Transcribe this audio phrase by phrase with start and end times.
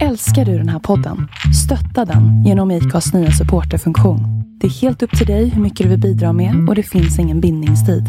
[0.00, 1.28] Älskar du den här podden?
[1.64, 4.20] Stötta den genom IKAs nya supporterfunktion.
[4.60, 7.18] Det är helt upp till dig hur mycket du vill bidra med och det finns
[7.18, 8.04] ingen bindningstid.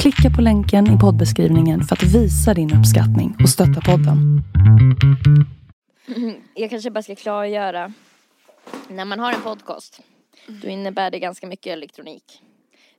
[0.00, 4.42] Klicka på länken i poddbeskrivningen för att visa din uppskattning och stötta podden.
[6.54, 7.92] Jag kanske bara ska klargöra.
[8.88, 10.00] När man har en podcast,
[10.46, 12.42] då innebär det ganska mycket elektronik.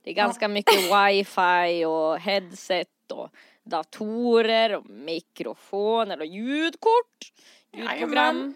[0.04, 3.28] Det är ganska mycket wifi och headset och
[3.64, 7.32] datorer och mikrofoner och ljudkort,
[7.72, 8.54] ljudprogram.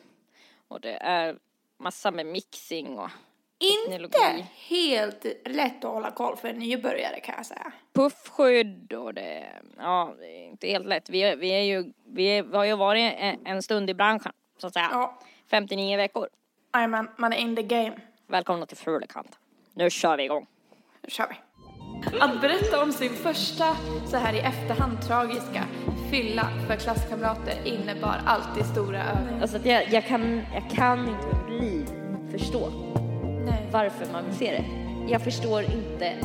[0.69, 1.37] Och det är
[1.79, 3.11] massa med mixing och
[3.59, 4.47] Inte teknologi.
[4.69, 7.73] helt lätt att hålla koll för en nybörjare kan jag säga.
[7.93, 9.47] puffskydd och det,
[9.79, 11.11] ja, det är inte helt lätt.
[11.11, 13.95] Vi, är- vi, är ju, vi, är, vi har ju varit en, en stund i
[13.95, 14.89] branschen, så att säga.
[14.93, 15.19] Ja,
[15.51, 16.29] 59 veckor.
[16.75, 17.93] Jajamän, man är in the game.
[18.27, 19.39] Välkomna till Fulekant.
[19.73, 20.47] Nu kör vi igång.
[21.03, 21.35] Nu kör vi.
[22.21, 23.77] Att berätta om sin första,
[24.11, 25.65] så här i efterhand tragiska,
[26.15, 29.43] fylla för klasskamrater innebar alltid stora övningar.
[29.43, 31.87] Alltså att jag, jag, kan, jag kan inte liv
[32.31, 32.71] förstå
[33.47, 33.69] Nej.
[33.73, 34.65] varför man vill se det.
[35.13, 36.17] Jag förstår inte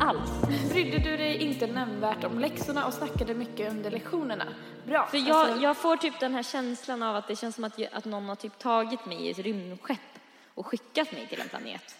[0.00, 0.30] alls.
[0.72, 4.44] Brydde du dig inte nämnvärt om läxorna och snackade mycket under lektionerna?
[4.86, 5.06] Bra.
[5.06, 7.92] För jag, Alltså, jag får typ den här känslan av att det känns som att,
[7.92, 9.98] att någon har typ tagit mig i ett rymdskepp
[10.54, 11.96] och skickat mig till en planet.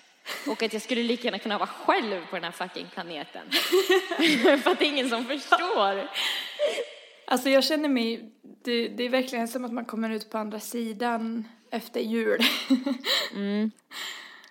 [0.47, 3.43] Och att jag skulle lika gärna kunna vara själv på den här fucking planeten.
[4.63, 6.09] För att det är ingen som förstår.
[7.27, 8.31] Alltså jag känner mig,
[8.63, 12.41] det, det är verkligen som att man kommer ut på andra sidan efter jul.
[13.35, 13.71] Mm.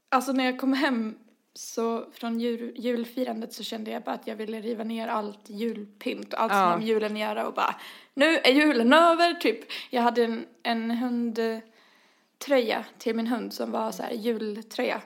[0.09, 1.17] Alltså när jag kom hem
[1.53, 6.33] så från jul, julfirandet så kände jag bara att jag ville riva ner allt julpynt
[6.33, 6.65] och allt som Ja.
[6.65, 7.75] har med julen att göra och bara
[8.13, 9.59] nu är julen över typ.
[9.89, 15.01] Jag hade en, en hundtröja till min hund som var så här jultröja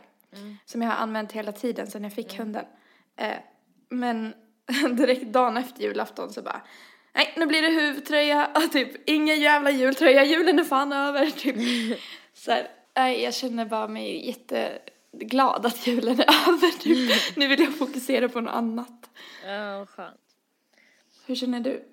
[0.65, 2.65] som jag har använt hela tiden sedan jag fick hunden.
[3.15, 3.37] Eh,
[3.89, 4.33] men
[4.97, 6.61] direkt dagen efter julafton så bara
[7.19, 11.55] nej nu blir det huvudtröja och typ ingen jävla jultröja, julen är fan över typ.
[12.33, 16.79] Så här, nej, jag känner bara mig jätteglad att julen är över.
[16.79, 17.11] Typ.
[17.37, 19.09] Nu vill jag fokusera på något annat.
[19.45, 20.19] Ja, skönt.
[21.25, 21.85] Hur känner du?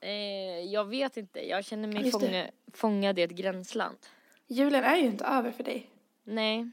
[0.00, 3.98] Eh, jag vet inte, jag känner mig Just fånga, fångad i ett gränsland.
[4.46, 5.90] Julen är ju inte över för dig.
[6.24, 6.70] Nej,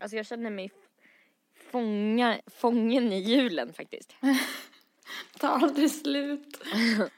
[0.00, 0.70] alltså jag känner mig
[1.70, 4.14] fånga, fången i julen faktiskt.
[5.38, 6.60] Tar aldrig slut.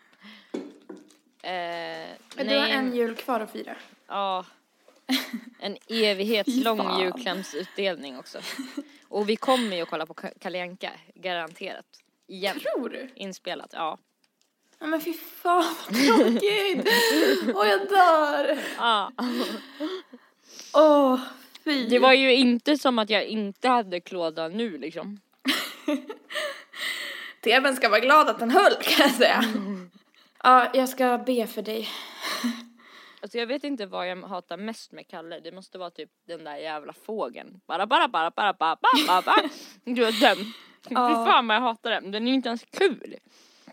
[1.43, 3.77] Eh, Men du har en jul kvar att fira.
[4.07, 4.45] Ja.
[5.59, 7.01] En evighetslång fan.
[7.01, 8.39] julklappsutdelning också.
[9.09, 11.87] Och vi kommer ju att kolla på Ka- Kalle Anka, garanterat.
[12.27, 12.61] Igen.
[12.61, 13.09] Tror du?
[13.15, 13.99] Inspelat, ja.
[14.79, 16.89] Ja, men fy fan vad tråkigt.
[17.55, 18.59] Åh jag dör.
[18.77, 19.13] ja.
[20.75, 21.21] Åh
[21.65, 21.87] fy.
[21.89, 25.21] Det var ju inte som att jag inte hade klåda nu liksom.
[27.47, 29.43] TVn ska vara glad att den höll kan jag säga.
[30.43, 31.89] Ja, jag ska be för dig.
[33.23, 35.41] Alltså jag vet inte vad jag hatar mest med Kalle.
[35.41, 37.61] Det måste vara typ den där jävla fågeln.
[37.67, 39.51] Bara, bara, bara, bara, bara, bara, bara, bara.
[39.85, 40.37] Du vet den.
[40.89, 42.11] Fy fan vad jag hatar den.
[42.11, 43.17] Den är inte ens kul.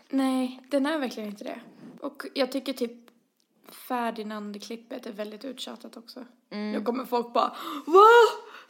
[0.08, 1.60] Nej, den är verkligen inte det.
[2.00, 2.92] Och jag tycker typ
[3.88, 6.24] Ferdinand-klippet är väldigt uttjatat också.
[6.50, 6.72] Mm.
[6.72, 7.56] Nu kommer folk bara
[7.86, 8.08] Va?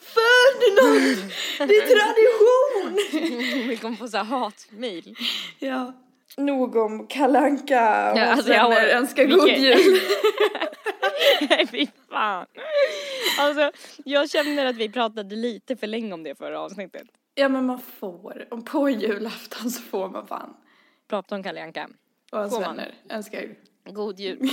[0.05, 1.33] Ferdinand?
[1.59, 3.69] Det är tradition!
[3.69, 5.17] Vi kommer få så här hatmejl.
[5.59, 5.93] ja.
[6.37, 10.01] Nog om kalanka och Ja, alltså, jag har- önskar god jul.
[11.51, 12.47] Nej fy fan.
[13.39, 13.71] Alltså
[14.05, 17.03] jag känner att vi pratade lite för länge om det förra avsnittet.
[17.35, 20.57] ja men man får, och på julafton så får man fan.
[21.09, 21.89] Prata om Kalle Anka.
[22.33, 22.61] Och man?
[22.61, 23.49] vänner önskar
[23.85, 24.49] God jul.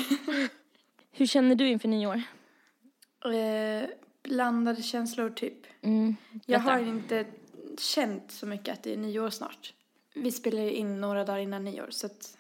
[1.12, 2.22] Hur känner du inför nyår?
[3.26, 3.90] eh,
[4.24, 5.58] blandade känslor typ.
[5.82, 6.16] Mm,
[6.46, 7.26] Jag har inte
[7.80, 9.74] känt så mycket att det är nyår snart.
[10.16, 12.38] Vi spelar ju in några dagar innan nyår så att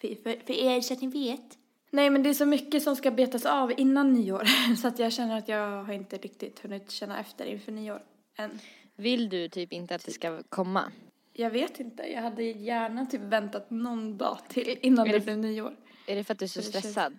[0.00, 1.58] för, för, för er så att ni vet.
[1.90, 4.44] Nej men det är så mycket som ska betas av innan nyår
[4.76, 8.02] så att jag känner att jag har inte riktigt hunnit känna efter inför nyår
[8.36, 8.58] än.
[8.96, 10.92] Vill du typ inte att det ska komma?
[11.32, 15.24] Jag vet inte, jag hade gärna typ väntat någon dag till innan Är det det-
[15.24, 15.76] blev nyår.
[16.06, 17.18] Är det för att du är så stressad?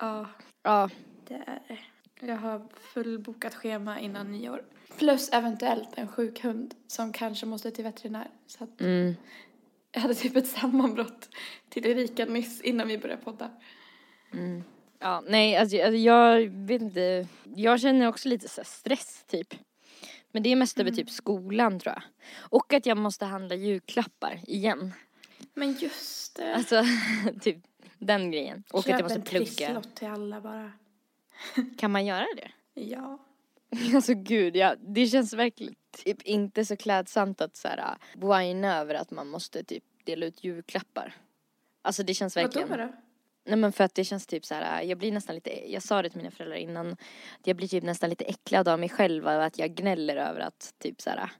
[0.00, 0.26] Ja,
[0.62, 0.90] Ja.
[1.28, 1.78] det är det.
[2.26, 4.62] Jag har fullbokat schema innan nyår.
[4.98, 8.30] Plus eventuellt en sjuk hund som kanske måste till veterinär.
[8.46, 9.14] Så att Mm.
[9.92, 11.28] Jag hade typ ett sammanbrott
[11.68, 13.50] till Erika nyss innan vi började podda.
[14.98, 17.26] Ja, nej alltså jag- jag vet inte.
[17.54, 19.54] Jag känner också lite så stress typ.
[20.30, 22.02] Men det är mest över typ skolan tror jag.
[22.38, 24.92] Och att jag måste handla julklappar igen.
[25.54, 26.54] Men just det.
[26.54, 26.82] Alltså
[27.40, 27.56] typ
[27.98, 28.64] den grejen.
[28.72, 29.44] Och att jag Köp måste en plugga.
[29.46, 30.72] trisslott till alla bara.
[31.78, 32.50] Kan man göra det?
[32.74, 33.18] Ja.
[33.94, 35.74] Alltså gud, ja, det känns verkligen
[36.04, 40.44] typ inte så klädsamt att så här whina över att man måste typ dela ut
[40.44, 41.14] julklappar.
[41.82, 42.78] Alltså det känns Vadå verkligen.
[42.78, 42.94] då?
[43.44, 46.02] Nej men för att det känns typ så här, jag blir nästan lite, jag sa
[46.02, 46.96] det till mina föräldrar innan,
[47.44, 50.74] jag blir typ nästan lite äcklad av mig själv och att jag gnäller över att
[50.78, 51.30] typ så här,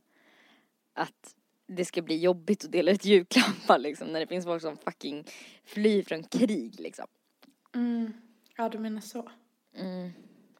[0.94, 1.34] att
[1.66, 5.24] det ska bli jobbigt att dela ut julklappar liksom när det finns folk som fucking
[5.64, 7.06] flyr från krig liksom.
[7.74, 8.12] Mm.
[8.56, 9.30] Ja, du menar så.
[9.76, 10.12] Mm.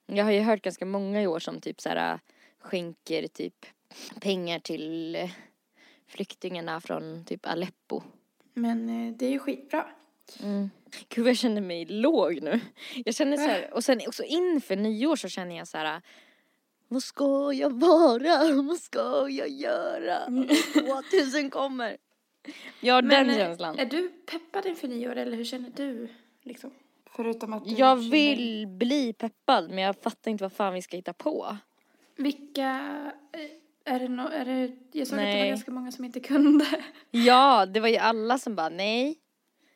[0.06, 2.20] Jag har ju hört ganska många i år som typ så här
[2.58, 3.66] skänker typ
[4.20, 5.18] pengar till
[6.06, 8.02] flyktingarna från typ Aleppo.
[8.54, 9.86] Men eh, det är ju skitbra.
[10.42, 10.70] Mm.
[11.08, 12.60] Gud jag känner mig låg nu.
[13.04, 16.02] Jag känner så här, och sen också inför nyår så känner jag så här.
[16.88, 18.52] Vad ska jag vara?
[18.62, 20.18] Vad ska jag göra?
[21.10, 21.96] 2000 kommer.
[22.80, 23.78] Jag har den Men, eh, känslan.
[23.78, 26.08] Är du peppad inför nyår eller hur känner du?
[26.42, 26.70] Liksom?
[27.16, 30.96] Förutom att du Jag vill bli peppad men jag fattar inte vad fan vi ska
[30.96, 31.56] hitta på.
[32.16, 32.70] Vilka...
[33.32, 35.40] eh, Är det, no, är det Jag såg att det Nej.
[35.42, 36.66] var ganska många som inte kunde.
[37.10, 39.18] Ja, det var ju alla som bara nej.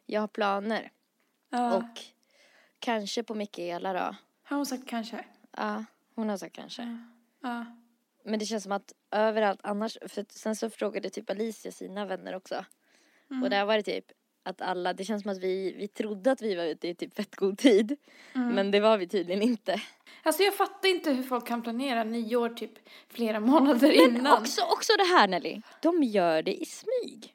[0.06, 0.90] Jag har planer.
[1.50, 1.76] Ja.
[1.76, 2.00] Och
[2.78, 4.16] kanske på Mikaela då.
[4.42, 5.24] Har hon sagt kanske?
[5.56, 5.84] Ja,
[6.14, 6.98] hon har sagt kanske.
[7.42, 7.64] Ja.
[8.24, 12.34] Men det känns som att överallt annars, för sen så frågade typ Alicia sina vänner
[12.34, 12.64] också.
[13.30, 13.42] Mm.
[13.42, 14.04] Och där var det typ
[14.46, 17.16] att alla, det känns som att vi, vi trodde att vi var ute i typ
[17.16, 17.96] fett god tid.
[18.34, 18.54] Mm.
[18.54, 19.80] Men det var vi tydligen inte.
[20.22, 22.70] Alltså jag fattar inte hur folk kan planera nyår typ
[23.08, 24.40] flera månader innan.
[24.40, 27.32] Också, också det här Nelly, de gör det i smyg.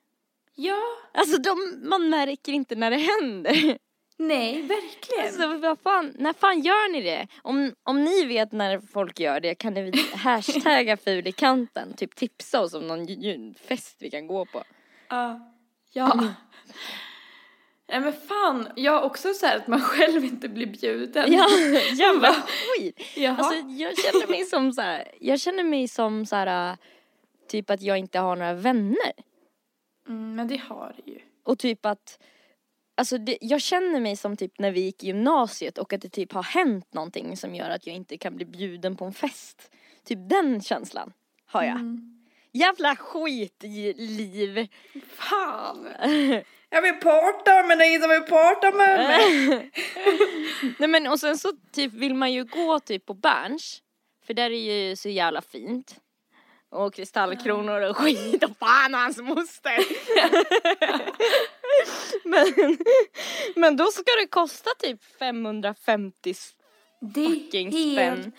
[0.55, 0.81] Ja,
[1.13, 3.77] Alltså de, man märker inte när det händer.
[4.17, 5.25] nej, verkligen.
[5.25, 7.27] Alltså vad fan, när fan gör ni det?
[7.41, 12.15] Om, om ni vet när folk gör det kan ni hashtagga ful i kanten, typ
[12.15, 14.63] tipsa oss om någon fest vi kan gå på.
[15.09, 15.50] Ja.
[15.91, 16.33] Ja.
[17.89, 21.33] Nej men fan, jag också så att man själv inte blir bjuden.
[21.33, 21.47] Ja,
[21.93, 23.01] jävla skit.
[23.15, 23.35] Jaha.
[23.35, 26.77] Alltså jag känner mig som så här, jag känner mig som så här,
[27.47, 29.11] typ att jag inte har några vänner.
[30.07, 31.19] mm, men det har du ju.
[31.43, 32.19] Och typ att,
[32.97, 36.09] alltså det, jag känner mig som typ när vi gick i gymnasiet och att det
[36.09, 39.71] typ har hänt någonting som gör att jag inte kan bli bjuden på en fest.
[40.03, 41.13] Typ den känslan
[41.45, 41.75] har jag.
[41.75, 42.20] Mm.
[42.53, 44.67] Jävla skit i liv.
[45.07, 45.87] Fan.
[46.69, 49.71] Jag vill parta med dig som vill parta med mig.
[50.79, 53.81] Nej men och sen så typ vill man ju gå typ på Berns.
[54.25, 55.95] För där är ju så jävla fint.
[56.69, 59.77] Och kristallkronor och skit och fan och hans moster.
[62.29, 62.77] men,
[63.55, 66.35] men då ska det kosta typ 550
[67.01, 68.31] Det fucking är spänn.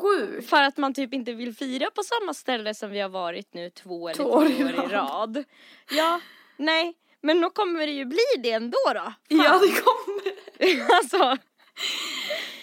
[0.00, 0.48] Sjukt.
[0.48, 3.70] För att man typ inte vill fira på samma ställe som vi har varit nu
[3.70, 5.44] två eller Två år i rad.
[5.90, 6.20] Ja,
[6.56, 6.94] nej.
[7.20, 8.92] Men då kommer det ju bli det ändå då.
[8.92, 9.14] Fan.
[9.28, 10.94] Ja, det kommer.
[10.96, 11.18] alltså.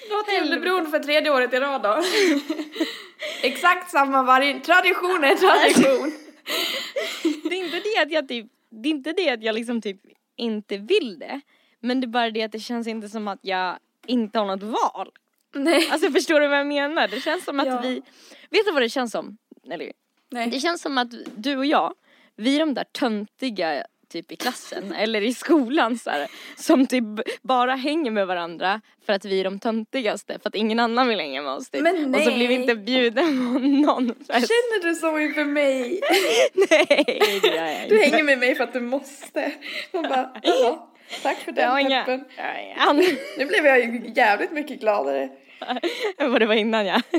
[0.10, 2.04] Dra till Tullebron för tredje året i rad då.
[3.42, 6.12] Exakt samma varje, tradition är tradition.
[7.44, 10.02] Det är inte det att jag typ, det är inte det att jag liksom typ
[10.36, 11.42] inte vill det.
[11.80, 14.64] Men det är bara det att det känns inte som att jag inte har något
[14.64, 15.12] val.
[15.54, 15.90] Nej.
[15.92, 17.08] Alltså förstår du vad jag menar?
[17.08, 17.80] Det känns som att Ja.
[17.84, 17.96] vi,
[18.50, 19.38] vet du vad det känns som?
[19.72, 19.94] Eller, det
[20.32, 20.60] Nej.
[20.62, 21.94] känns som att du och jag,
[22.38, 26.28] vi är de där töntiga typ i klassen eller i skolan så här,
[26.58, 27.04] som typ
[27.42, 31.20] bara hänger med varandra för att vi är de töntigaste för att ingen annan vill
[31.20, 31.82] hänga med oss typ.
[31.82, 32.62] Men Och så blir vi nej.
[32.62, 34.28] inte bjuden på någon fest.
[34.30, 36.02] Känner du så inför mig?
[36.70, 38.10] Nej, det gör jag Du inte.
[38.10, 39.52] hänger med mig för att du måste.
[39.94, 40.80] Man bara, jaha,
[41.24, 42.26] tack för den peppen.
[43.38, 45.30] Nu blev jag jävligt mycket gladare.
[46.18, 47.02] Än vad det var innan ja.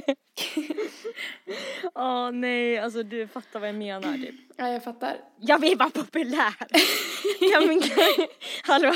[1.95, 4.35] Åh nej, alltså du fattar vad jag menar typ.
[4.57, 5.17] Ja, jag fattar.
[5.41, 6.55] Jag vill vara populär.
[7.53, 8.27] Kan vi, kan,
[8.63, 8.93] hallå,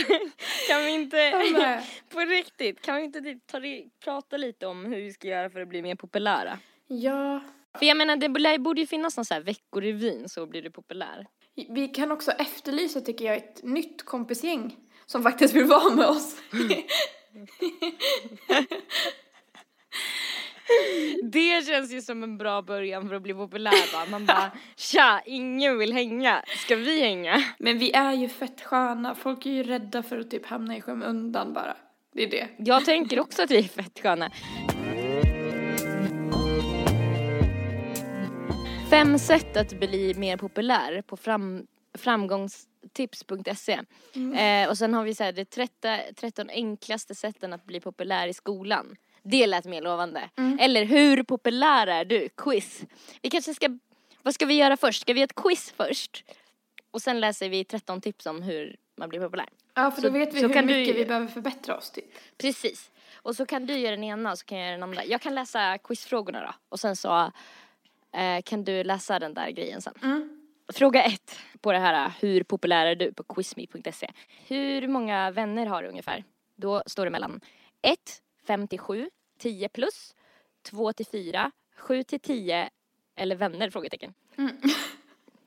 [0.69, 4.97] kan vi inte, på riktigt, kan vi inte typ ta, det- prata lite om hur
[4.97, 6.59] vi ska göra för att bli mer populära?
[6.89, 7.41] Ja,
[7.79, 10.71] För jag menar det borde- borde ju finnas någon så här veckorevyn så blir du
[10.71, 11.27] populär.
[11.69, 14.77] vi kan också efterlysa tycker jag ett nytt kompisgäng
[15.07, 16.37] som faktiskt vill vara med oss.
[21.23, 24.07] Det känns ju som en bra början för att bli populär va?
[24.11, 27.45] Man bara tja, ingen vill hänga, ska vi hänga?
[27.59, 29.15] Men vi är ju fett sköna.
[29.15, 31.77] Folk är ju rädda för att typ hamna i skymundan bara.
[32.15, 32.49] Det är det.
[32.59, 34.31] Jag tänker också att vi är fett sköna.
[38.91, 41.67] Fem sätt att bli mer populär på fram,
[41.99, 43.81] framgångstips.se.
[44.39, 48.29] Eh, och sen har vi så här, det 13, 13 enklaste sätten att bli populär
[48.29, 48.97] i skolan.
[49.29, 50.31] Det lät mer lovande.
[50.61, 52.29] Eller hur populär är du?
[52.37, 52.83] Quiz.
[53.23, 53.79] Vi kanske ska,
[54.23, 55.01] vad ska vi göra först?
[55.01, 56.25] Ska vi göra ett quiz först?
[56.91, 59.47] Och sen läser vi 13 tips om hur man blir populär.
[59.75, 62.05] Ja, för då Så- vet vi hur du mycket ju- vi behöver förbättra oss typ.
[62.39, 62.91] Precis.
[63.15, 65.05] Och så kan du göra den ena och så kan jag göra den andra.
[65.05, 66.55] Jag kan läsa quizfrågorna då.
[66.69, 67.33] Och sen så
[68.17, 69.95] eh, kan du läsa den där grejen sen.
[70.03, 70.43] Mm.
[70.73, 74.11] Fråga ett på det här hur populär är du på quizme.se.
[74.47, 76.25] Hur många vänner har du ungefär?
[76.57, 77.41] Då står det mellan
[77.83, 77.99] 1,
[78.47, 80.15] 5 till 7, 10 plus,
[80.63, 82.71] 2 till 4, 7 till 10
[83.17, 83.71] eller vänner?
[83.71, 84.15] Frågetecken.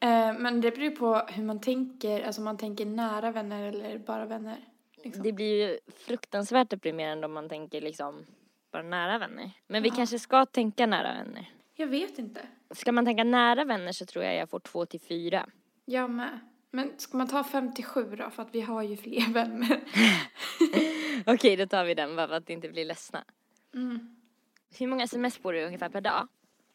[0.01, 3.97] Eh, men det beror på hur man tänker, alltså om man tänker nära vänner eller
[3.97, 4.57] bara vänner.
[5.03, 5.23] Liksom.
[5.23, 8.25] Det blir ju fruktansvärt deprimerande om man tänker liksom
[8.71, 9.51] bara nära vänner.
[9.67, 9.95] Men vi Ja.
[9.95, 11.51] kanske ska tänka nära vänner.
[11.75, 12.41] Jag vet inte.
[12.71, 15.49] Ska man tänka nära vänner så tror jag jag får 2 till 4.
[15.85, 16.39] Jag med.
[16.71, 18.29] Men ska man ta 57 då?
[18.29, 19.79] För att vi har ju fler vänner.
[21.25, 23.23] Okej, då tar vi den bara för att inte bli ledsna.
[23.73, 24.15] Mm.
[24.77, 26.27] Hur många sms får du ungefär per dag?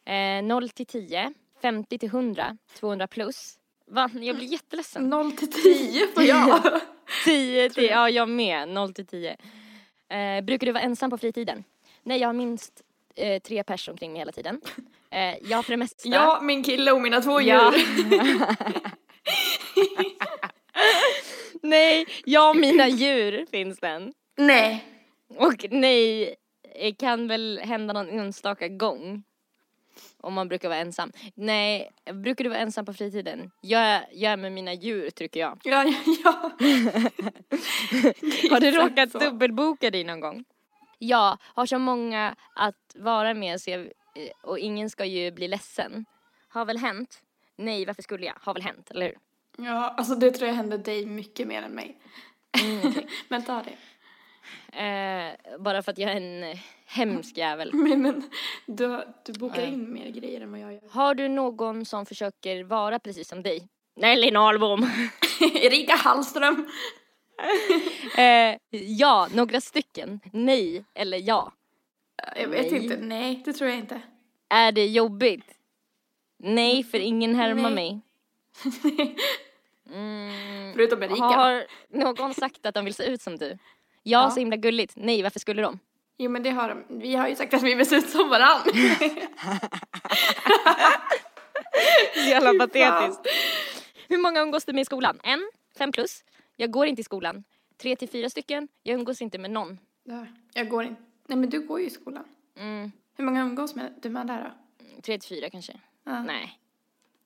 [0.05, 3.57] Eh, 0 till 10, 50 till 100, 200 plus.
[3.87, 4.09] Va?
[4.13, 5.09] Jag blir jätteledsen.
[5.09, 6.81] 0 till 10 får jag.
[7.25, 9.37] 10 till, ja jag med, 0 till 10.
[10.09, 11.63] Eh, brukar du vara ensam på fritiden?
[12.03, 12.81] Nej, jag har minst
[13.15, 14.61] eh, tre personer omkring mig hela tiden.
[15.09, 16.09] Eh, jag för det mesta.
[16.09, 17.73] Ja, min kille och mina två Ja.
[21.61, 24.13] nej, jag och mina djur finns den.
[24.37, 24.85] Nej.
[25.37, 26.35] Och nej,
[26.79, 29.23] det kan väl hända någon enstaka gång.
[30.21, 31.11] Om man brukar vara ensam.
[31.35, 33.51] Nej, brukar du vara ensam på fritiden?
[33.61, 35.59] Jag jag är med mina djur tycker jag.
[35.63, 36.31] Ja, ja, ja.
[38.51, 39.19] Har du råkat så.
[39.19, 40.43] dubbelboka dig någon gång?
[40.99, 43.91] Ja, har så många att vara med så jag,
[44.43, 46.05] och ingen ska ju bli ledsen.
[46.47, 47.21] Har väl hänt?
[47.57, 48.33] Nej, varför skulle jag?
[48.41, 49.17] Har väl hänt, eller hur?
[49.65, 51.97] Ja, alltså det tror jag händer dig mycket mer än mig.
[52.63, 53.07] Mm, okej.
[53.27, 53.75] Men ta det.
[54.79, 57.69] eh, bara för att jag är en eh, hemsk jävel.
[57.73, 58.29] Men, men
[58.65, 59.73] du, du bokar Nej.
[59.73, 60.81] in mer grejer än vad jag gör.
[60.89, 63.67] Har du någon som försöker vara precis som dig?
[63.95, 64.89] Nelly Nahlbom.
[65.55, 66.69] Erika Hallström.
[68.17, 70.19] eh, ja, några stycken.
[70.33, 71.51] Nej eller ja.
[72.35, 72.83] Jag vet Nej.
[72.83, 72.97] inte.
[72.97, 74.01] Nej, det tror jag inte.
[74.49, 75.45] Är det jobbigt?
[76.37, 78.01] Nej, för ingen härmar mig.
[79.91, 80.73] Mm.
[80.73, 81.23] Förutom Erika.
[81.23, 83.49] Har någon sagt att de vill se ut som du?
[83.49, 83.57] Ja,
[84.03, 84.29] Ja.
[84.29, 84.93] så himla gulligt.
[84.95, 85.79] Nej, varför skulle de?
[86.17, 86.99] Jo men det har de.
[86.99, 88.61] Vi har ju sagt att vi vill se ut som varann.
[92.13, 93.21] Så jävla patetiskt.
[94.07, 95.19] Hur många umgås du med i skolan?
[95.23, 95.51] En?
[95.77, 96.23] Fem plus?
[96.55, 97.43] Jag går inte i skolan.
[97.77, 98.67] Tre till fyra stycken?
[98.83, 99.79] Jag umgås inte med någon.
[100.03, 100.33] Där.
[100.53, 101.01] Jag går inte.
[101.27, 102.23] Nej men du går ju i skolan.
[102.57, 102.91] Mm.
[103.17, 104.51] Hur många umgås med, du med där då?
[105.01, 105.73] Tre till fyra kanske.
[106.05, 106.23] Ja.
[106.23, 106.59] Nej.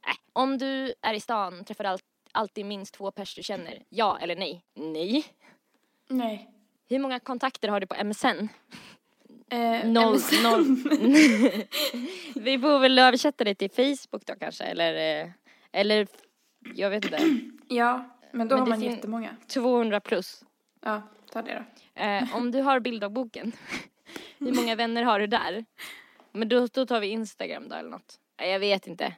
[0.05, 0.15] Nej.
[0.33, 1.99] Om du är i stan, träffar du all-
[2.31, 3.83] alltid minst två pers du känner?
[3.89, 4.63] Ja eller nej?
[4.75, 5.25] Nej.
[6.07, 6.49] Nej.
[6.89, 8.47] Hur många kontakter har du på MSN?
[9.51, 10.43] Eh, Noll, MSN.
[10.43, 10.63] noll.
[12.35, 15.29] Vi får väl översätta det till Facebook då kanske, eller, eh,
[15.71, 16.07] eller
[16.75, 17.19] jag vet inte,
[17.67, 19.35] Ja, men då Men har man jättemånga.
[19.47, 20.43] 200 plus.
[20.81, 21.53] Ja, ta det
[21.95, 22.01] då.
[22.01, 23.51] Eh, om du har bilddagboken,
[24.39, 25.65] hur många vänner har du där?
[26.31, 28.19] Men då, då tar vi Instagram då eller något.
[28.41, 29.13] Jag vet inte.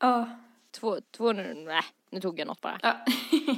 [0.00, 0.28] Ja.
[0.72, 2.78] Två, 200, nej, nu tog jag något bara.
[2.82, 2.94] ja.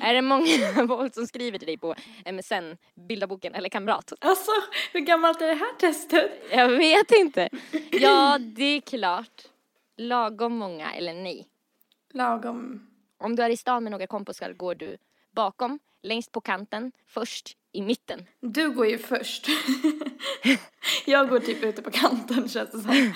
[0.02, 1.94] Är det många folk som skriver till dig på
[2.32, 2.76] MSN,
[3.08, 4.12] bilddagboken eller kamrat?
[4.20, 4.50] alltså,
[4.92, 6.30] hur gammalt är det här testet?
[6.52, 7.48] Jag vet inte.
[7.92, 9.42] Ja, det är klart.
[9.96, 11.46] Lagom många eller nej.
[12.12, 12.86] Lagom.
[13.18, 14.96] Om du är i stan med några kompisar går du
[15.32, 18.26] bakom, längst på kanten, först, i mitten.
[18.40, 19.46] Du går ju först.
[21.06, 23.12] jag går typ ute på kanten känns det som.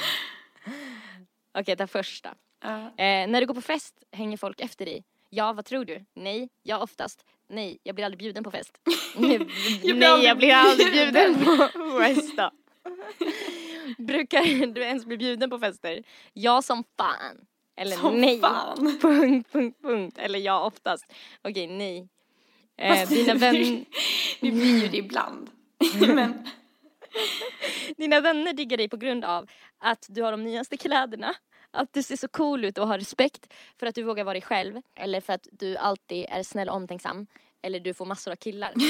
[1.58, 2.34] Okej, ta första.
[2.62, 2.76] Ja.
[2.86, 5.04] Eh, när du går på fest hänger folk efter dig.
[5.30, 6.04] Ja, vad tror du?
[6.14, 7.24] Nej, ja oftast.
[7.48, 8.78] Nej, jag blir aldrig bjuden på fest.
[9.16, 11.44] Nej, blir Nej, aldrig jag blir aldrig bjuden.
[11.44, 12.50] på fest då.
[13.98, 16.02] Brukar du ens bli bjuden på fester?
[16.32, 17.46] Ja, som fan.
[17.76, 18.40] Eller Som nej.
[18.40, 18.98] fan.
[19.02, 20.18] Punkt, punkt, punkt.
[20.18, 21.12] Eller ja, oftast.
[21.42, 22.08] Okej, nej.
[22.76, 23.84] Eh, dina, det- vän,
[24.40, 25.50] Vi blir ju det ibland.
[26.14, 26.48] men
[27.96, 29.48] dina vänner diggar dig på grund av
[29.82, 31.34] att du har de nyaste kläderna,
[31.70, 34.42] att du ser så cool ut och har respekt för att du vågar vara dig
[34.42, 37.26] själv eller för att du alltid är snäll och omtänksam
[37.62, 38.72] eller du får massor av killar.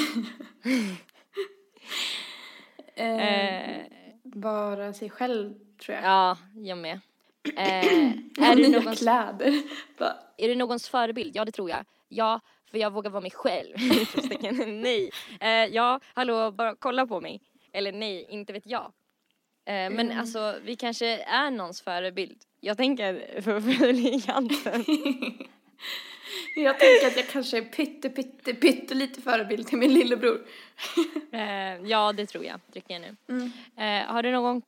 [2.95, 3.85] eh, Eh,
[4.23, 6.05] bara sig själv tror jag.
[6.05, 7.01] ja, jag med.
[7.57, 9.63] Eh, är, du någons, kläder.
[10.37, 11.37] Är du någons förebild?
[11.37, 11.85] Ja, det tror jag.
[12.09, 13.77] Ja, för jag vågar vara mig själv.
[14.67, 15.11] Nej.
[15.41, 17.41] Eh, ja, hallå, bara kolla på mig.
[17.73, 18.93] Eller nej, inte vet jag.
[19.65, 20.19] Eh, men Mm.
[20.19, 22.39] alltså, vi kanske är någons förebild.
[22.61, 24.85] Jag tänker för fyrliganten.
[26.57, 30.41] Jag tänker att jag kanske är pytte, pytte, pytte lite förebild till min lillebror.
[31.33, 31.41] eh,
[31.91, 32.61] ja, det tror jag.
[32.73, 33.17] Trycker jag nu.
[33.29, 33.53] Mm.
[33.77, 34.63] Eh, har, du någon,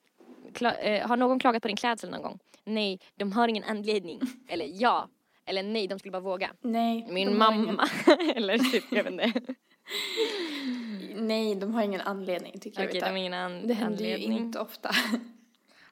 [1.02, 2.38] har någon klagat på din klädsel någon gång?
[2.64, 4.20] Nej, de har ingen anledning.
[4.48, 5.08] Eller ja.
[5.46, 6.50] Eller nej, de skulle bara våga.
[6.60, 7.06] Nej.
[7.10, 7.88] Min mamma.
[8.34, 9.54] Eller typ, jag vet inte.
[11.14, 12.88] Nej, de har ingen anledning tycker jag.
[12.88, 14.38] Okej, de har ingen an- det händer ju anledning.
[14.38, 14.90] inte ofta.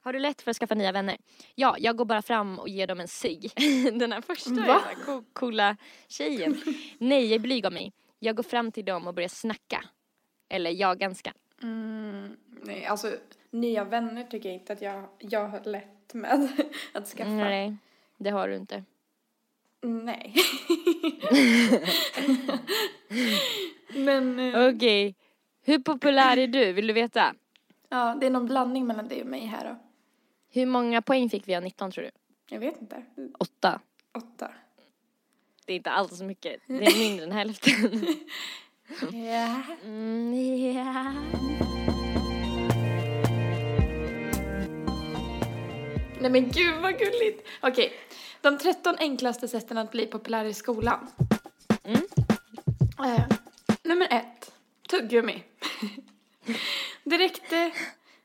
[0.01, 1.17] Har du lätt för att skaffa nya vänner?
[1.55, 3.51] Ja, jag går bara fram och ger dem en cigg.
[3.99, 4.61] Den här första är Va?
[4.63, 5.77] den här co- coola
[6.07, 6.61] tjejen.
[6.97, 7.93] Nej, jag är blyg av mig.
[8.19, 9.83] Jag går fram till dem och börjar snacka.
[10.49, 11.33] Eller jag ganska.
[11.63, 13.11] Mm, nej, alltså
[13.51, 16.47] nya vänner tycker jag inte att jag, jag har lätt med
[16.93, 17.29] att skaffa.
[17.29, 17.77] Nej,
[18.17, 18.83] det har du inte.
[19.83, 20.35] Nej.
[23.95, 25.15] Men eh, Okej.
[25.65, 26.73] Hur populär är du?
[26.73, 27.35] Vill du veta?
[27.89, 29.79] ja, det är någon blandning mellan dig och mig här då.
[30.59, 32.11] Hur många poäng fick vi av 19 tror du?
[32.49, 33.03] Jag vet inte.
[33.39, 33.79] Åtta.
[34.17, 34.51] Åtta.
[35.65, 36.61] Det är inte alls så mycket.
[36.67, 38.05] Det är mindre än hälften.
[39.11, 39.61] Ja.
[39.83, 40.33] Mm,
[40.75, 41.13] ja.
[46.21, 47.47] Nej men gud vad gulligt.
[47.61, 47.93] Okej,
[48.43, 51.07] de 13 enklaste sätten att bli populär i skolan.
[51.83, 52.01] Mm.
[52.99, 53.25] Eh,
[53.83, 54.51] nummer ett,
[54.89, 55.43] tuggummi.
[57.03, 57.71] Det räckte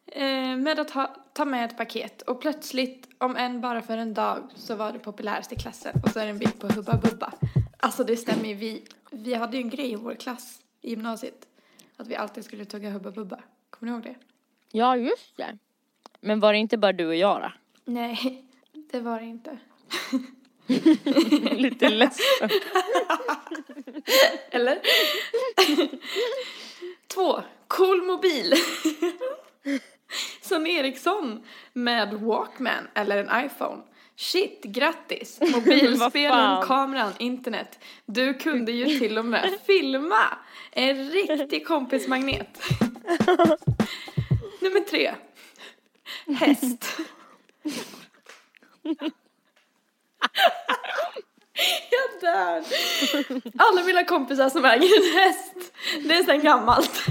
[0.07, 4.15] eh, med att ha, ta med ett paket och plötsligt, om än bara för en
[4.15, 6.01] dag, så var det populärast i klassen.
[6.05, 7.33] Och så är det en bild på Hubba Bubba.
[7.79, 11.49] Alltså det stämmer ju, vi, vi hade ju en grej i vår klass i gymnasiet.
[11.97, 13.39] Att vi alltid skulle tugga Hubba Bubba.
[13.71, 14.15] Kommer ni ihåg det?
[14.73, 15.59] ja, just det.
[16.21, 17.53] Men var det inte bara du och jag då?
[17.85, 18.45] Nej,
[18.91, 19.59] det var det inte.
[21.57, 22.51] Lite ledsen.
[24.51, 24.79] Eller?
[27.09, 28.55] Två, cool mobil.
[30.41, 33.83] Som Ericsson med Walkman eller en iPhone.
[34.17, 35.39] Shit, grattis!
[35.55, 37.79] Mobilspelen, kameran, internet.
[38.07, 40.39] Du kunde ju till och med filma!
[40.71, 42.59] En riktig kompismagnet.
[44.61, 45.15] Nummer tre.
[46.39, 46.99] Häst.
[51.91, 52.65] Jag dör!
[53.59, 55.73] Alla mina kompisar som äger en häst.
[56.09, 57.03] Det är sen gammalt.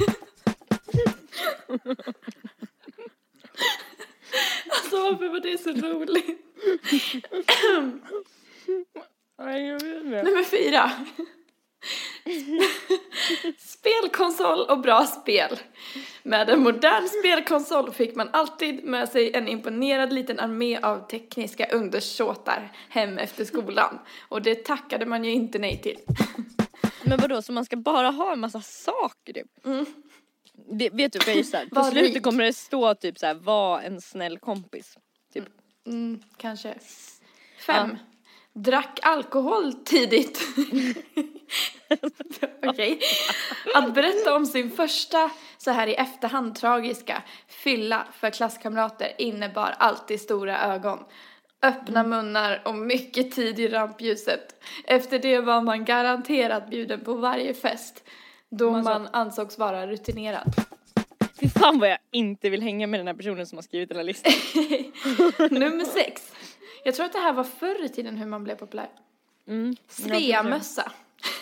[4.69, 6.39] Alltså varför var det så roligt?
[10.23, 10.91] Nummer fyra.
[13.57, 15.59] Spelkonsol och bra spel.
[16.23, 21.67] Med en modern spelkonsol fick man alltid med sig en imponerad liten armé av tekniska
[21.71, 23.99] undersåtar hem efter skolan.
[24.29, 25.97] Och det tackade man ju inte nej till.
[27.03, 29.65] Men vadå, så man ska bara ha en massa saker typ?
[29.65, 29.85] Mm.
[30.69, 31.65] Det, vet du vad jag gissar?
[31.65, 34.97] På slutet kommer det stå typ så här, var en snäll kompis.
[35.33, 35.43] Typ.
[35.85, 36.75] Mm, kanske.
[37.65, 37.97] Fem.
[38.57, 40.41] Drack alkohol tidigt.
[42.65, 42.99] Okej.
[43.75, 50.21] Att berätta om sin första, så här i efterhand tragiska, fylla för klasskamrater innebar alltid
[50.21, 50.99] stora ögon.
[51.61, 54.63] Öppna munnar och mycket tid i rampljuset.
[54.87, 58.03] Efter det var man garanterat bjuden på varje fest.
[58.49, 60.53] Då Man man, ansågs vara rutinerad.
[61.39, 63.97] Fy fan vad jag inte vill hänga med den här personen som har skrivit den
[63.97, 64.33] här listan.
[65.59, 66.31] Nummer sex.
[66.83, 68.89] Jag tror att det här var förr i tiden hur man blev populär.
[69.47, 69.75] Mm.
[69.87, 70.91] Sveamössa.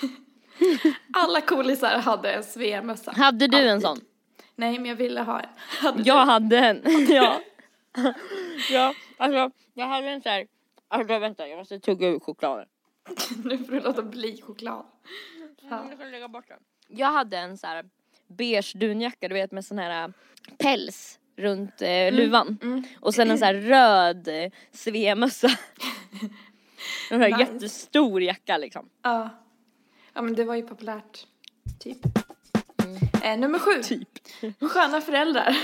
[1.13, 3.11] Alla coolisar hade en sveamössa.
[3.11, 3.81] Hade du en Alltid.
[3.81, 3.99] sån?
[4.55, 5.49] Nej, men jag ville ha en.
[5.57, 6.03] Hade du?
[6.03, 6.81] Jag hade en.
[7.09, 7.41] ja.
[8.71, 10.47] ja, alltså jag hade en så här.
[10.87, 12.67] Alltså vänta, jag måste tugga ur chokladen.
[13.43, 14.85] Nu får du låta bli choklad.
[15.69, 15.89] Fan.
[15.89, 16.59] Jag kan lägga bort den.
[16.87, 17.85] Jag hade en så här
[18.27, 20.13] beige dunjacka, du vet med sån här äh,
[20.57, 22.57] päls runt eh, luvan.
[22.61, 22.83] mm.
[22.99, 25.47] Och sen en så här röd eh, sveamössa.
[27.11, 27.39] En sån Nice.
[27.39, 28.89] jättestor jacka liksom.
[29.01, 29.29] Ja.
[30.13, 31.27] Ja, men det var ju populärt.
[31.79, 31.97] Typ.
[33.23, 33.83] Eh, nummer sju.
[33.83, 34.09] Typ.
[34.71, 35.57] Sköna föräldrar.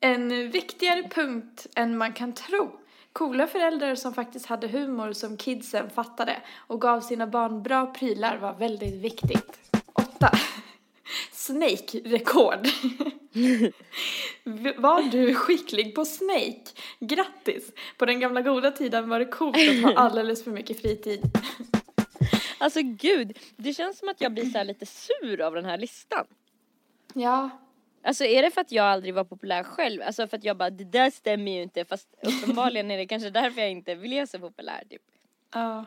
[0.00, 2.80] En viktigare punkt än man kan tro.
[3.12, 8.36] Coola föräldrar som faktiskt hade humor som kidsen fattade och gav sina barn bra prylar
[8.36, 9.58] var väldigt viktigt.
[9.92, 10.30] Åtta.
[11.46, 12.68] Snake-rekord.
[14.76, 16.64] Var du skicklig på Snake?
[17.00, 17.72] Grattis!
[17.98, 21.20] På den gamla goda tiden var det coolt att ha alldeles för mycket fritid.
[22.58, 25.78] Alltså gud, det känns som att jag blir så här lite sur av den här
[25.78, 26.26] listan.
[27.14, 27.50] Ja,
[28.06, 30.02] Alltså är det för att jag aldrig var populär själv?
[30.02, 33.30] Alltså för att jag bara, det där stämmer ju inte fast uppenbarligen är det kanske
[33.30, 35.02] därför jag inte blev så populär typ.
[35.54, 35.84] Ja,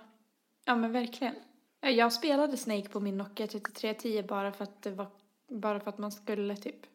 [0.66, 1.36] ja men verkligen.
[1.82, 5.08] Ja, Jag spelade Snake på min Nokia 3310 bara för att det var,
[5.48, 6.86] bara för att man skulle typ.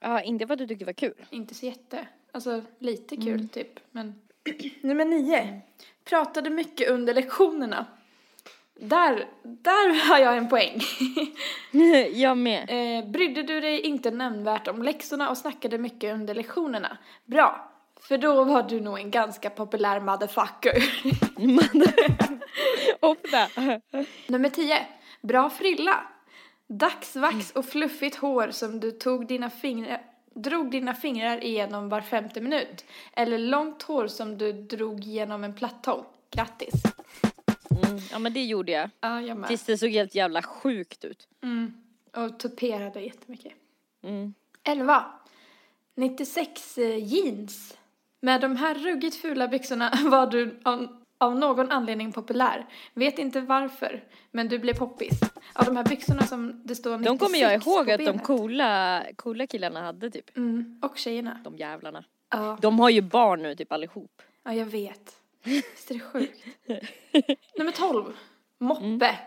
[0.00, 1.26] Ja, inte för att du tyckte det var kul.
[1.30, 4.14] Inte så jätte, alltså lite kul typ, men.
[4.80, 5.60] Nummer nio.
[6.04, 7.86] Pratade mycket under lektionerna.
[8.80, 10.80] Där, där har jag en poäng.
[12.14, 12.98] jag med.
[12.98, 16.98] eh, brydde du dig inte nämnvärt om läxorna och snackade mycket under lektionerna?
[17.24, 20.84] Bra, för då var du nog en ganska populär motherfucker.
[23.00, 23.48] Ofta.
[24.26, 24.86] Nummer 10.
[25.20, 26.13] Bra frilla.
[26.66, 30.02] Dagsvax och fluffigt hår som du tog dina fingrar,
[30.34, 32.84] drog dina fingrar igenom var femte minut.
[33.12, 36.04] Eller långt hår som du drog genom en plattång.
[36.30, 36.82] Grattis.
[37.70, 38.90] Mm, ja men det gjorde jag.
[39.00, 39.48] Ja, jag med.
[39.48, 41.28] Tills det såg helt jävla sjukt ut.
[41.42, 41.74] Mm.
[42.12, 43.52] Och tuperade jättemycket.
[44.02, 44.34] Mm.
[44.62, 45.04] 11.
[45.94, 47.76] 96 eh, jeans.
[48.20, 50.60] Med de här ruggigt fula byxorna var du
[51.18, 52.66] av, någon anledning populär.
[52.94, 55.20] Vet inte varför, men du blev poppis.
[55.52, 59.02] Av de här byxorna som det står 96 De kommer jag ihåg att de coola,
[59.16, 60.36] coola killarna hade typ.
[60.36, 61.40] Mm, och tjejerna.
[61.44, 62.04] De jävlarna.
[62.30, 62.58] Ja.
[62.60, 64.22] De har ju barn nu typ allihop.
[64.44, 65.16] Ja, jag vet.
[65.42, 66.44] Visst är det sjukt?
[67.58, 68.04] Nummer 12.
[68.58, 69.18] Moppe.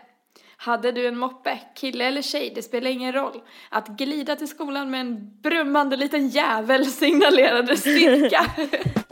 [0.60, 3.40] Hade du en moppe, kille eller tjej, det spelar ingen roll.
[3.68, 8.46] Att glida till skolan med en brummande liten jävel signalerade styrka.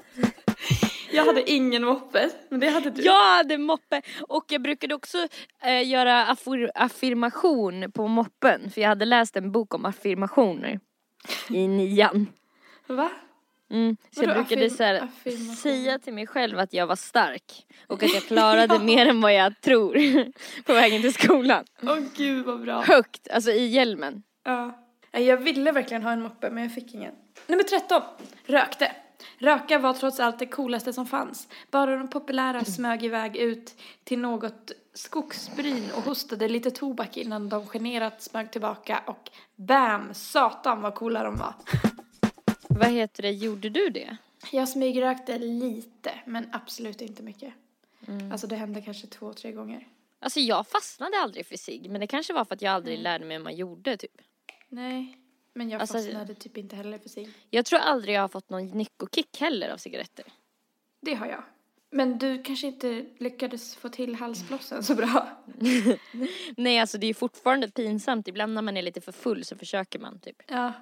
[1.16, 3.02] jag hade ingen moppe, men det hade du.
[3.02, 5.18] Jag hade moppe och jag brukade också
[5.62, 10.80] eh, göra affir- affirmation på moppen för jag hade läst en bok om affirmationer
[11.50, 12.26] i nian.
[12.86, 13.10] Va?
[13.70, 15.08] Mm, så jag brukade så här,
[15.62, 19.34] säga till mig själv att jag var stark och att jag klarade mer än vad
[19.34, 19.98] jag tror
[20.66, 21.64] på vägen till skolan.
[21.82, 22.82] Åh gud vad bra.
[22.82, 24.22] Högt, alltså i hjälmen.
[24.44, 24.82] Ja.
[25.12, 27.14] Ja, Jag ville verkligen ha en moppe, men jag fick ingen.
[27.46, 28.02] Nummer 13.
[28.46, 28.92] Rökte.
[29.38, 31.48] Röka var trots allt det coolaste som fanns.
[31.70, 33.74] Bara de populära smög iväg ut
[34.04, 40.82] till något skogsbryn och hostade lite tobak innan de generat smög tillbaka och bam, satan
[40.82, 41.54] vad coola de var.
[42.68, 44.16] Vad heter det, gjorde du det?
[44.52, 47.54] Jag smygrökte lite, men absolut inte mycket.
[48.32, 49.88] Alltså det hände kanske två, tre gånger.
[50.18, 53.24] Alltså jag fastnade aldrig för sig men det kanske var för att jag aldrig lärde
[53.24, 54.20] mig hur man gjorde typ.
[54.68, 55.18] Nej,
[55.56, 57.30] men jag Alltså- fastnade typ inte heller för sig.
[57.50, 60.24] Jag tror aldrig jag har fått någon nyckokick heller av cigaretter.
[61.00, 61.42] Det har jag.
[61.90, 65.28] Men du kanske inte lyckades få till halsblossen så bra.
[66.56, 69.98] Nej alltså det är fortfarande pinsamt, ibland när man är lite för full så försöker
[69.98, 70.36] man typ.
[70.48, 70.72] Ja.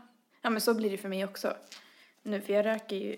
[0.43, 1.57] Ja men så blir det för mig också.
[2.23, 3.17] Nu för jag röker ju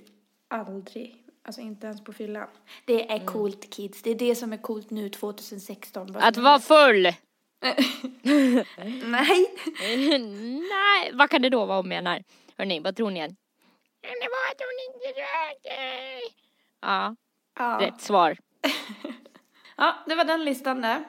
[0.48, 1.22] aldrig.
[1.42, 2.48] Alltså inte ens på fyllan.
[2.84, 4.02] Det är coolt kids.
[4.02, 6.12] Det är det som är coolt nu 2016.
[6.12, 7.12] bara Att vara full!
[7.60, 8.66] Vet.
[9.04, 9.46] Nej.
[10.58, 12.22] Nej, vad kan det då vara hon menar?
[12.58, 13.20] Hörni, vad tror ni?
[13.20, 13.36] än?
[14.00, 16.20] Det var att hon inte röker.
[16.80, 17.16] Ja,
[17.58, 17.78] Ja.
[17.80, 18.36] rätt svar.
[19.76, 21.04] ja, det var den listan där.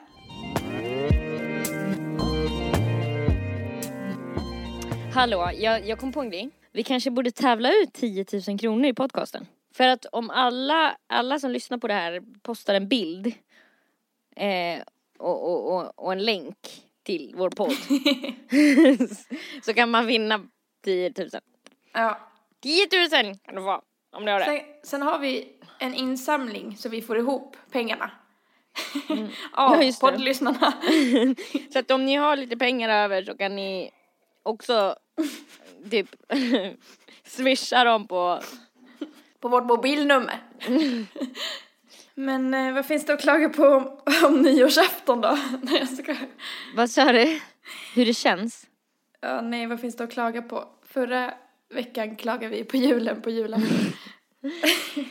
[5.14, 6.50] Hallå, jag, jag kom på en grej.
[6.72, 9.46] Vi kanske borde tävla ut 10 000 kronor i podcasten.
[9.74, 13.26] För att om alla, alla som lyssnar på det här postar en bild
[14.36, 14.82] eh,
[15.18, 16.56] och, och, och, och en länk
[17.02, 17.72] till vår podd
[19.64, 20.40] så kan man vinna
[20.84, 21.28] 10 000.
[21.92, 22.18] Ja.
[22.62, 22.86] 10
[23.24, 23.82] 000 kan du få
[24.16, 24.44] om du har det.
[24.44, 28.10] Sen, sen har vi en insamling så vi får ihop pengarna.
[29.52, 30.00] Av Ja, det.
[30.00, 30.72] poddlyssnarna.
[31.72, 33.90] Så att om ni har lite pengar över så kan ni
[34.42, 34.96] också
[35.90, 36.08] typ
[37.24, 38.40] swisha dem på
[39.40, 40.40] på vårt mobilnummer.
[42.18, 45.38] Men eh, vad finns det att klaga på om, om nyårsafton då?
[45.62, 46.16] Nej, jag ska...
[46.74, 47.40] Vad sa du?
[47.94, 48.66] Hur det känns?
[49.20, 50.68] Ja, nej, vad finns det att klaga på?
[50.82, 51.34] Förra
[51.74, 53.78] veckan klagade vi på julen på julafton.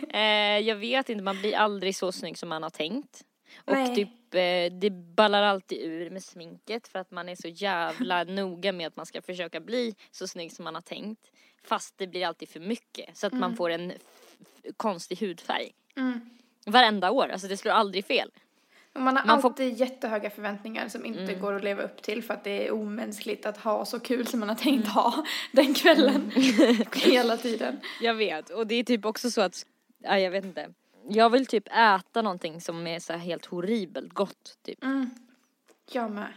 [0.09, 3.23] Eh, jag vet inte, man blir aldrig så snygg som man har tänkt.
[3.65, 3.95] Och Nej.
[3.95, 8.71] typ, eh, det ballar alltid ur med sminket för att man är så jävla noga
[8.71, 11.31] med att man ska försöka bli så snygg som man har tänkt.
[11.63, 13.93] Fast det blir alltid för mycket så att man får en
[14.77, 15.71] konstig hudfärg.
[15.97, 16.37] Mm.
[16.71, 18.31] Varenda år, alltså det slår aldrig fel.
[18.93, 22.33] Man har Man får- alltid jättehöga förväntningar som inte går att leva upp till för
[22.33, 26.31] att det är omänskligt att ha så kul som man har tänkt ha den kvällen
[26.95, 27.79] hela tiden.
[28.01, 29.65] Jag vet, och det är typ också så att,
[30.03, 30.69] ja, jag vet inte.
[31.09, 34.83] Jag vill typ äta någonting som är så här helt horribelt gott, typ.
[34.83, 35.09] Mm.
[35.91, 36.33] Jag med.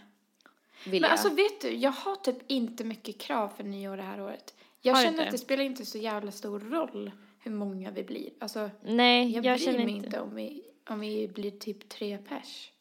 [0.85, 1.11] Vill Men jag.
[1.11, 4.55] alltså vet du, jag har typ inte mycket krav för nyår det här året.
[4.83, 7.11] Jag Har känner inte att det spelar inte så jävla stor roll
[7.43, 8.31] hur många vi blir.
[8.41, 10.07] Alltså, Nej, jag, jag, bryr känner mig inte.
[10.07, 12.73] inte om vi, om vi blir typ tre pers.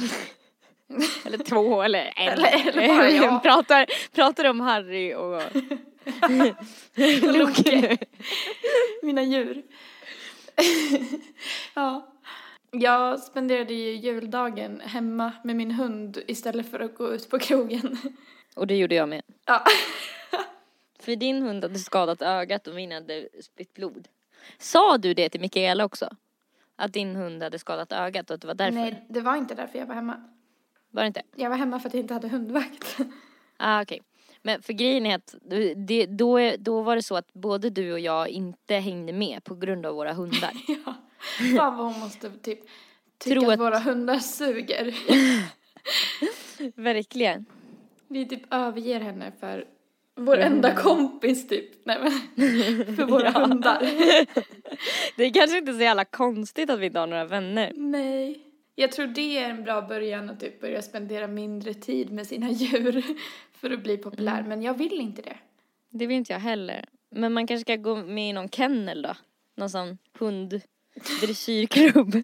[1.26, 2.28] Eller två eller en.
[2.32, 3.42] Eller- eller bara jag.
[3.42, 5.42] pratar, pratar om Harry och
[7.36, 7.98] Loke.
[9.02, 9.62] Mina djur.
[11.74, 12.12] ja.
[12.70, 17.98] Jag spenderade ju juldagen hemma med min hund istället för att gå ut på krogen.
[18.56, 19.22] Och det gjorde jag med.
[19.46, 19.64] ja.
[21.06, 24.08] För din hund hade skadat ögat och min hade spytt blod.
[24.58, 26.16] Sa du det till Mikaela också?
[26.76, 28.78] Att din hund hade skadat ögat och att det var därför?
[28.78, 30.24] Nej, det var inte därför jag var hemma.
[30.90, 31.22] Var det inte?
[31.36, 32.96] Jag var hemma för att jag inte hade hundvakt.
[33.56, 34.02] Ah, okej.
[34.42, 35.34] Men för grejen är att
[35.76, 39.54] det, då, då var det så att både du och jag inte hängde med på
[39.54, 40.50] grund av våra hundar.
[40.68, 40.94] ja.
[41.56, 42.60] Fan vad hon måste typ
[43.18, 44.94] tycka att att- våra hundar suger.
[46.82, 47.46] Verkligen.
[48.08, 49.75] Vi typ överger henne för
[50.16, 51.86] vår enda kompis typ.
[51.86, 52.12] Nej men,
[52.96, 53.46] för våra Ja.
[53.46, 53.80] hundar.
[55.16, 57.72] Det är kanske inte så jävla konstigt att vi inte har några vänner.
[57.76, 58.42] Nej.
[58.74, 62.50] Jag tror det är en bra början att typ börja spendera mindre tid med sina
[62.50, 63.04] djur
[63.60, 64.38] för att bli populär.
[64.38, 64.48] Mm.
[64.48, 65.36] Men jag vill inte det.
[65.90, 66.84] Det vill inte jag heller.
[67.10, 69.14] Men man kanske ska gå med i någon kennel då?
[69.56, 72.22] Någon sån hunddressyrklubb.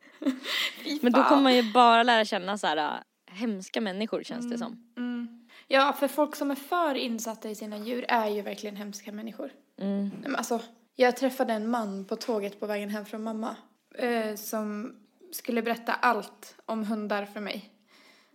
[1.00, 2.90] Men då kommer man ju bara lära känna så här äh,
[3.34, 4.92] hemska människor känns det som.
[4.96, 5.41] Mm.
[5.72, 9.52] Ja, för folk som är för insatta i sina djur är ju verkligen hemska människor.
[9.78, 10.10] Mm.
[10.22, 10.60] Men alltså,
[10.94, 13.56] jag träffade en man på tåget på vägen hem från mamma
[13.94, 14.96] eh, som
[15.32, 17.70] skulle berätta allt om hundar för mig.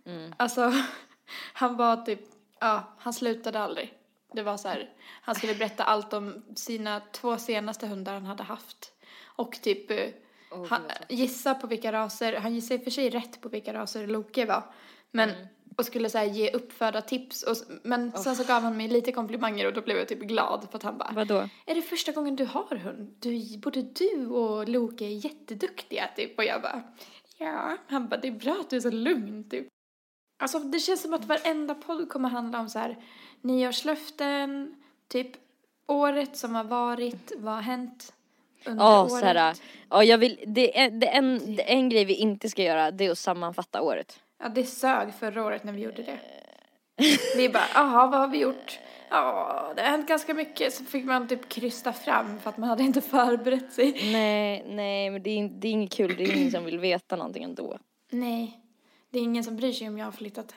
[0.06, 0.34] Mm.
[0.36, 0.72] Alltså,
[1.52, 2.20] han var typ,
[2.60, 3.94] ja, han slutade aldrig.
[4.32, 4.90] Det var så här,
[5.22, 8.92] han skulle berätta allt om sina två senaste hundar han hade haft.
[9.24, 9.90] Och typ
[10.50, 13.74] Åh, han, gissa på vilka raser, han gissade i och för sig rätt på vilka
[13.74, 14.62] raser Loke var.
[15.10, 15.46] Men, Mm.
[15.78, 17.42] Och skulle så här ge uppföda tips.
[17.42, 20.66] Och, men sen så gav han mig lite komplimanger och då blev jag typ glad
[20.70, 21.48] för att han bara, Vadå?
[21.66, 23.16] är det första gången du har hund?
[23.20, 26.38] Du, både du och Loke är jätteduktiga typ.
[26.38, 26.82] Och jag bara,
[27.38, 27.76] ja.
[27.88, 29.66] Han bara, det är bra att du är så lugn typ.
[30.42, 32.96] Alltså det känns som att varenda podd kommer handla om så här
[33.40, 34.74] nyårslöften,
[35.08, 35.30] typ
[35.86, 38.12] året som har varit, vad har hänt
[38.66, 39.10] under Ja, året.
[39.12, 39.54] så här,
[39.90, 42.62] ja jag vill, det är, det är en, det är en grej vi inte ska
[42.62, 44.20] göra, det är att sammanfatta året.
[44.38, 46.18] Ja, det sög förra året när vi gjorde det.
[47.36, 48.78] Vi bara, jaha, vad har vi gjort?
[49.10, 50.74] Ja, det har hänt ganska mycket.
[50.74, 54.12] Så fick man typ krysta fram för att man hade inte förberett sig.
[54.12, 57.16] Nej, nej men det är, det är inget kul, det är ingen som vill veta
[57.16, 57.78] någonting ändå.
[58.10, 58.60] Nej,
[59.10, 60.54] det är ingen som bryr sig om jag har flyttat,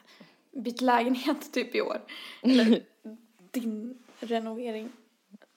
[0.51, 2.01] bytt lägenhet typ i år.
[2.41, 2.81] Eller
[3.51, 4.89] din renovering.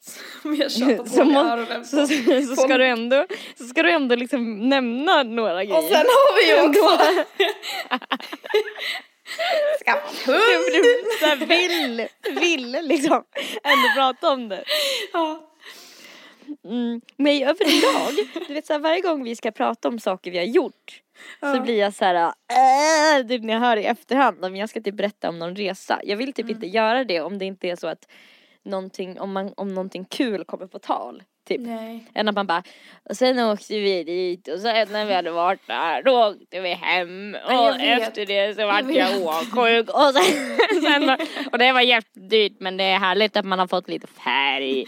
[0.42, 2.14] Som jag tjatat Så, i må, öronen så, så,
[2.48, 3.26] så, ska du ändå,
[3.58, 5.78] så ska du ändå liksom nämna några grejer.
[5.78, 7.04] Och sen har vi ju också
[9.84, 10.38] skaffat hund.
[10.72, 12.06] Du, så här vill,
[12.40, 13.24] vill liksom
[13.62, 14.64] ändå prata om det.
[15.12, 15.50] Ja.
[16.64, 17.00] Mm.
[17.16, 18.12] Men överlag,
[18.48, 21.00] du vet så här, varje gång vi ska prata om saker vi har gjort
[21.40, 21.60] så Ja.
[21.60, 24.94] blir jag så här, äh, typ när jag hör i efterhand om jag ska typ
[24.94, 26.00] berätta om någon resa.
[26.04, 28.08] Jag vill typ inte göra det om det inte är så att
[28.64, 31.22] någonting, om, man, om någonting kul kommer på tal.
[31.48, 31.60] Typ.
[31.60, 32.04] Nej.
[32.14, 32.62] Än att man bara,
[33.10, 36.68] och sen åkte vi dit och sen när vi hade varit där då åkte vi
[36.68, 38.02] hem och vet.
[38.02, 41.16] efter det så vart Jag jag åksjuk och sen, sen
[41.52, 44.84] och det var jättedyrt men det är härligt att man har fått lite färg.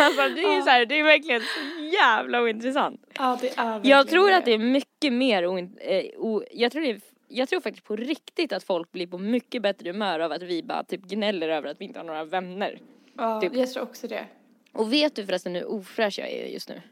[0.00, 3.00] Alltså det är så här, det är verkligen så jävla ointressant.
[3.18, 6.82] Ja, det är Jag tror att det är mycket mer oin, eh, o, jag tror
[6.82, 10.32] det är, jag tror faktiskt på riktigt att folk blir på mycket bättre humör av
[10.32, 12.78] att vi bara typ gnäller över att vi inte har några vänner.
[13.18, 13.56] Ja, typ.
[13.56, 14.26] jag tror också det.
[14.72, 16.82] Och vet du förresten hur ofräsch jag är just nu?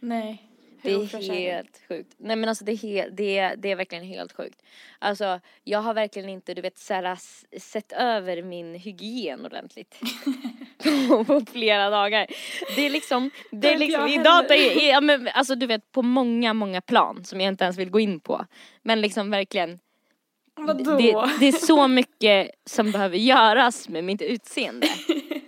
[0.00, 0.42] Nej.
[0.82, 2.14] Det är ofräsch är helt sjukt.
[2.16, 4.62] Nej men alltså det är, he- det, är, det är verkligen helt sjukt.
[4.98, 10.00] Alltså jag har verkligen inte du vet så här, s- sett över min hygien ordentligt.
[11.08, 12.26] på, på flera dagar.
[12.76, 14.82] Det är liksom, det är liksom jag i data, heller.
[14.82, 17.90] i, ja, men, alltså du vet på många, många plan som jag inte ens vill
[17.90, 18.46] gå in på.
[18.82, 19.78] Men liksom verkligen
[20.54, 20.96] Vadå?
[20.96, 24.86] det, det är så mycket som behöver göras med mitt utseende.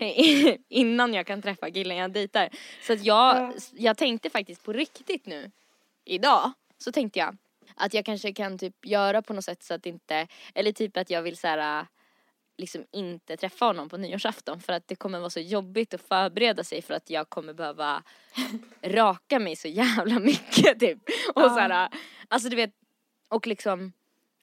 [0.68, 2.48] Innan jag kan träffa killen jag dejtar.
[2.82, 3.52] Så att jag, Ja.
[3.76, 5.50] jag tänkte faktiskt på riktigt nu,
[6.04, 7.36] idag, så tänkte jag
[7.74, 11.10] att jag kanske kan typ göra på något sätt så att inte, eller typ att
[11.10, 11.86] jag vill så här
[12.58, 16.64] liksom inte träffa honom på nyårsafton för att det kommer vara så jobbigt att förbereda
[16.64, 18.02] sig för att jag kommer behöva
[18.82, 20.98] raka mig så jävla mycket typ.
[21.34, 21.48] Och Ja.
[21.48, 21.88] så här,
[22.28, 22.70] alltså du vet,
[23.28, 23.92] och liksom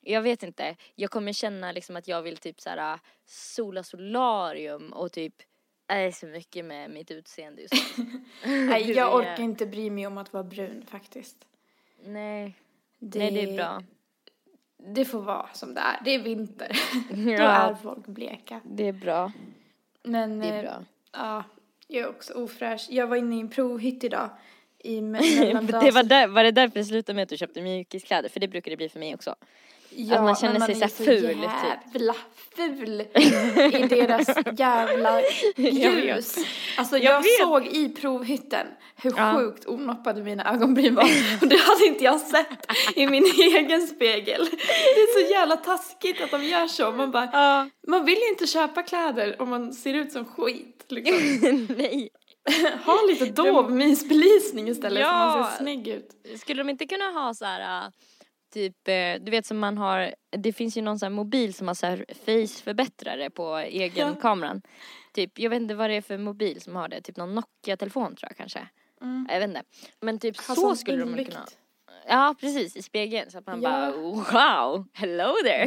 [0.01, 4.93] jag vet inte, jag kommer känna liksom att jag vill typ så här sola solarium
[4.93, 5.33] och typ
[5.87, 7.73] är så mycket med mitt utseende just.
[8.45, 11.37] Nej, Det jag orkar inte bry mig om att vara brun faktiskt.
[12.03, 12.53] Nej,
[12.99, 13.83] Det, nej det är bra.
[14.95, 15.99] Det får vara som det är.
[16.05, 16.79] Det är vinter.
[17.25, 18.61] Då Ja, är folk bleka.
[18.65, 19.31] det är bra.
[20.03, 20.85] Men Det är eh, bra.
[21.11, 21.43] ja,
[21.87, 22.87] jag är också ofräsch.
[22.89, 24.29] Jag var inne i en provhytt idag.
[24.83, 28.29] I det var, där, var det därför det slutade med att du köpte mjukiskläder?
[28.29, 29.35] För det brukar det bli för mig också.
[29.89, 31.37] Ja, man känner sig är så här ful, typ.
[31.93, 32.15] jävla
[32.55, 33.01] ful
[33.73, 34.27] i deras
[34.59, 35.21] jävla
[35.55, 36.35] ljus.
[36.77, 39.33] Alltså Jag jag, såg i provhytten hur Ja.
[39.37, 41.03] sjukt onoppade mina ögonbryn var.
[41.41, 44.45] Och det hade inte jag sett i min egen spegel.
[44.95, 46.91] Det är så jävla taskigt att de gör så.
[46.91, 47.69] Man bara, Ja.
[47.87, 50.85] man vill ju inte köpa kläder om man ser ut som skit.
[50.89, 51.67] Liksom.
[51.77, 52.09] Nej.
[52.85, 55.47] Ha lite dov mysbelysning istället så man Ja.
[55.51, 56.11] ser snygg ut.
[56.39, 57.91] Skulle de inte kunna ha så här äh,
[58.53, 61.67] typ, äh, du vet som man har, det finns ju någon sån här mobil som
[61.67, 64.15] har så här face-förbättrare på egen Ja.
[64.21, 64.61] kameran.
[65.13, 68.15] Typ, jag vet inte vad det är för mobil som har det, typ någon Nokia-telefon
[68.15, 68.67] tror jag kanske.
[69.01, 69.27] Mm.
[69.29, 69.63] Jag vet inte.
[70.01, 71.45] Men typ Ha så skulle de kunna ha.
[72.09, 73.69] Ja precis, i spegeln så att man Ja.
[73.69, 75.65] bara wow, hello there.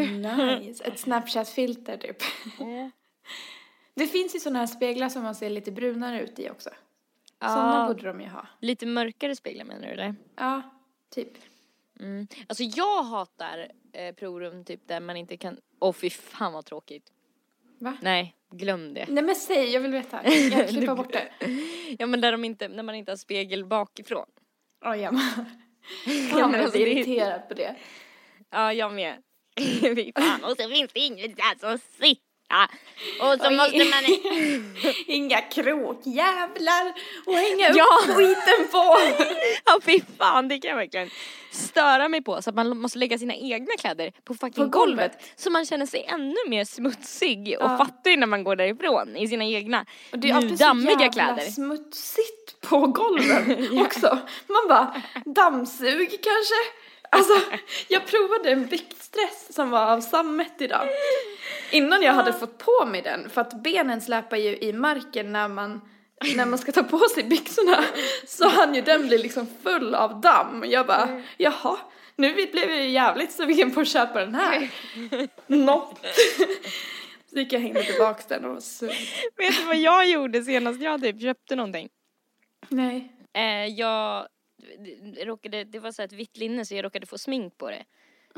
[0.58, 0.84] Nice.
[0.84, 2.16] Ett Snapchat-filter typ.
[4.00, 6.70] Det finns ju sådana här speglar som man ser lite brunare ut i också.
[7.40, 8.46] Sådana Ja, borde de ju ha.
[8.60, 10.14] lite mörkare speglar menar du eller?
[10.36, 10.62] Ja,
[11.14, 11.28] typ.
[12.00, 12.26] Mm.
[12.46, 17.12] Alltså jag hatar eh, provrum typ där man inte kan, åh fy fan vad tråkigt.
[17.78, 17.96] Va?
[18.02, 19.06] Nej, glöm det.
[19.08, 20.24] Nej men säg, jag vill veta.
[20.28, 21.28] Jag klipper bort det.
[21.98, 24.26] Ja men där de inte, när man inte har spegel bakifrån.
[24.80, 25.44] Ja, jag med.
[26.06, 27.76] Ja, Jag är så det irriterad på det.
[28.50, 29.22] Ja, jag med.
[29.80, 30.44] Fy fan.
[30.44, 31.80] Och så finns det ingenstans att
[33.20, 33.56] Och så Oj.
[33.56, 34.04] måste man...
[35.06, 36.92] Inga kråkjävlar
[37.26, 38.14] och hänga upp Ja.
[38.14, 38.96] skiten på.
[39.64, 40.48] Ja, fy fan.
[40.48, 41.10] Det kan jag verkligen
[41.50, 42.42] störa mig på.
[42.42, 45.12] Så att man måste lägga sina egna kläder på fucking På golvet.
[45.12, 45.32] golvet.
[45.36, 47.78] Så man känner sig ännu mer smutsig och Ja.
[47.78, 51.50] fattig när man går därifrån i sina egna Och det är dammiga jävla kläder.
[51.50, 54.18] smutsigt på golven också.
[54.48, 56.54] Man bara, dammsug kanske?
[57.10, 57.32] Alltså,
[57.88, 60.88] jag provade en viktstress som var av sammet idag.
[61.70, 65.48] Innan jag hade fått på mig den, för att benen släpar ju i marken när
[65.48, 65.80] man,
[66.36, 67.84] när man ska ta på sig byxorna,
[68.26, 70.64] så hann ju den bli liksom full av damm.
[70.66, 71.78] Jag bara, jaha,
[72.16, 74.70] nu blev jag ju jävligt sugen på att köpa den här.
[75.46, 76.00] Något.
[77.30, 78.88] Så gick jag och hängde tillbaks den och sur.
[79.36, 81.88] Vet du vad jag gjorde senast jag typ köpte någonting?
[82.68, 83.12] Nej.
[83.32, 84.26] Eh, jag
[85.14, 87.84] det, råkade, det var så ett vitt linne så jag råkade få smink på det.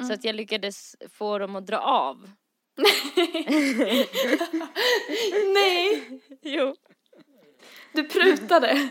[0.06, 2.30] Så att jag lyckades få dem att dra av.
[5.54, 6.02] Nej,
[6.42, 6.74] Jo.
[7.92, 8.88] du prutade.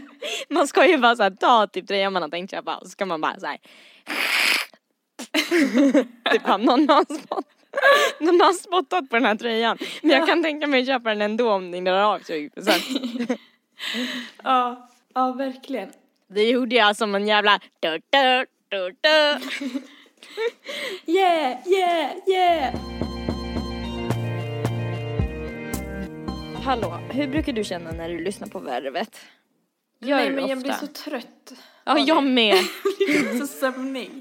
[0.49, 2.89] Man ska ju bara så här, ta typ tröjan man har tänkt köpa och så
[2.89, 3.57] ska man bara så här.
[6.31, 7.45] typ bara, någon har, spott,
[8.19, 9.77] någon har spottat på den här tröjan.
[10.01, 13.37] Men jag kan tänka mig att köpa den ändå om ni drar av 20%.
[14.43, 15.91] Ja, ja verkligen.
[16.33, 19.39] Det gjorde jag som en jävla du, du, du, du.
[21.11, 22.75] Yeah, yeah, yeah.
[26.63, 29.21] Hallå, hur brukar du känna när du lyssnar på Värvet?
[29.99, 31.53] Gör Nej men jag blir så trött.
[31.83, 32.55] Ja, jag med.
[32.99, 34.11] Jag blir så sömnig.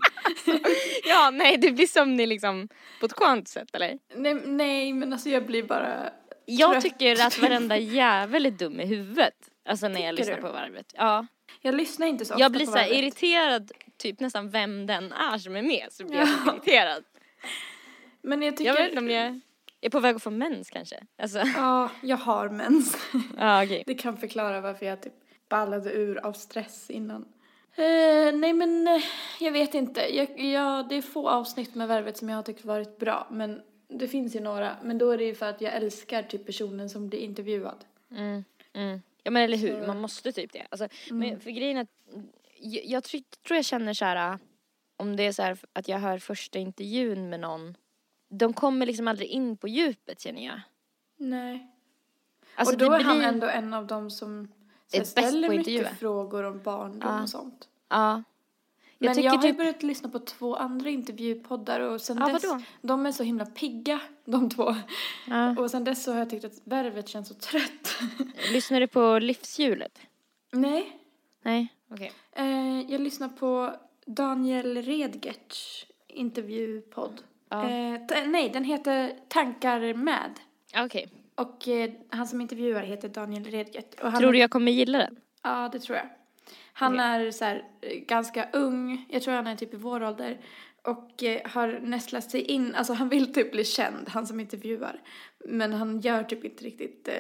[1.05, 2.69] Ja, nej, du blir sömnig liksom
[3.01, 3.99] på ett skönt sätt, eller?
[4.15, 6.11] Nej, nej men alltså jag blir bara
[6.47, 6.83] Jag Trött.
[6.83, 9.35] tycker att varenda jävel är dum i huvudet.
[9.69, 10.43] Alltså när jag Tycker lyssnar du?
[10.43, 10.87] på Värvet.
[10.97, 11.27] Ja.
[11.61, 15.57] Jag lyssnar inte så ofta Jag blir så irriterad, typ nästan vem den är som
[15.57, 16.53] är med, så blir jag Ja.
[16.53, 17.05] irriterad.
[18.23, 18.71] Men jag tycker...
[18.71, 19.41] Jag vet inte om jag
[19.81, 21.07] är på väg att få mens kanske.
[21.19, 22.97] Alltså, Ja, jag har mens.
[23.39, 23.83] ja okej.
[23.87, 25.13] Det kan förklara varför jag typ
[25.49, 27.25] ballade ur av stress innan.
[27.77, 29.03] Eh, nej men eh,
[29.41, 30.17] jag vet inte.
[30.17, 33.27] Jag, jag, det är få avsnitt med Värvet som jag har tyckt varit bra.
[33.31, 34.77] Men det finns ju några.
[34.83, 37.85] Men då är det ju för att jag älskar typ personen som blir intervjuad.
[38.11, 39.03] Mm, mm.
[39.31, 39.87] Ja men eller hur, Mm.
[39.87, 40.67] man måste typ det.
[40.71, 41.89] Alltså, men för grejen är att
[42.61, 44.39] jag, jag tror, tror jag känner så här
[44.97, 47.77] om det är så här att jag hör första intervjun med någon.
[48.29, 50.61] De kommer liksom aldrig in på djupet känner jag.
[51.17, 51.67] Nej.
[52.55, 54.49] Alltså, och då är han ändå en av dem som
[55.05, 57.23] ställer mycket frågor om barndom Ja.
[57.23, 57.69] och sånt.
[57.89, 58.23] Ja.
[59.03, 62.45] Jag Men jag har typ, börjat lyssna på två andra intervjupoddar och sen Ja, dess,
[62.45, 62.63] vadå?
[62.83, 64.75] de är så himla pigga, de två.
[65.29, 65.57] ja.
[65.59, 67.99] Och sen dess så har jag tyckt att Värvet känns så trött.
[68.53, 70.01] lyssnar du på livshjulet?
[70.53, 70.97] Nej.
[71.43, 72.13] Nej, okej.
[72.33, 73.75] Eh, jag lyssnar på
[74.07, 77.23] Daniel Redgerts intervjupodd.
[77.49, 77.71] Ja.
[77.71, 80.31] Eh, nej, den heter Tankar med.
[80.77, 81.09] Okej.
[81.35, 83.97] Och eh, han som intervjuar heter Daniel Redgert.
[84.19, 85.17] Tror du jag kommer gilla den?
[85.43, 86.07] Ja, det tror jag.
[86.73, 87.05] Han Okej.
[87.07, 90.41] är så här, eh, ganska ung, jag tror han är typ i vår ålder.
[90.83, 95.01] Och eh, har nästlat sig in, alltså han vill typ bli känd, han som intervjuar.
[95.49, 97.15] Men han gör typ inte riktigt, eh,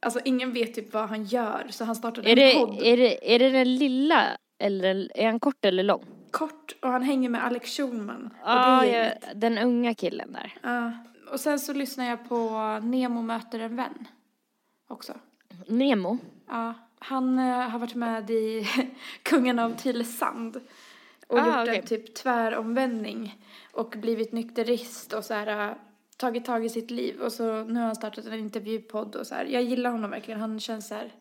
[0.00, 1.66] alltså ingen vet typ vad han gör.
[1.70, 5.26] Så han startade Är en det, podd, är, det, är det den lilla eller är
[5.26, 6.04] han kort eller lång?
[6.30, 8.26] kort, och han hänger med Alex Schulman.
[8.42, 10.54] och Ja, den unga killen där.
[10.62, 10.92] Ja.
[11.32, 12.50] Och sen så lyssnar jag på
[12.82, 14.08] Nemo möter en vän
[14.88, 15.12] också.
[15.66, 16.18] Nemo.
[16.48, 18.66] Ja, han eh, har varit med i
[19.22, 20.60] Kungen av Tylösand
[21.26, 21.76] och Ah, gjort okej.
[21.78, 23.38] en typ tväromvändning
[23.72, 25.76] och blivit nykterist och så här eh,
[26.16, 29.34] tagit tag i sitt liv och så nu har han startat en intervjupodd och så
[29.34, 29.44] här.
[29.44, 30.40] Jag gillar honom verkligen.
[30.40, 31.12] Han känns så här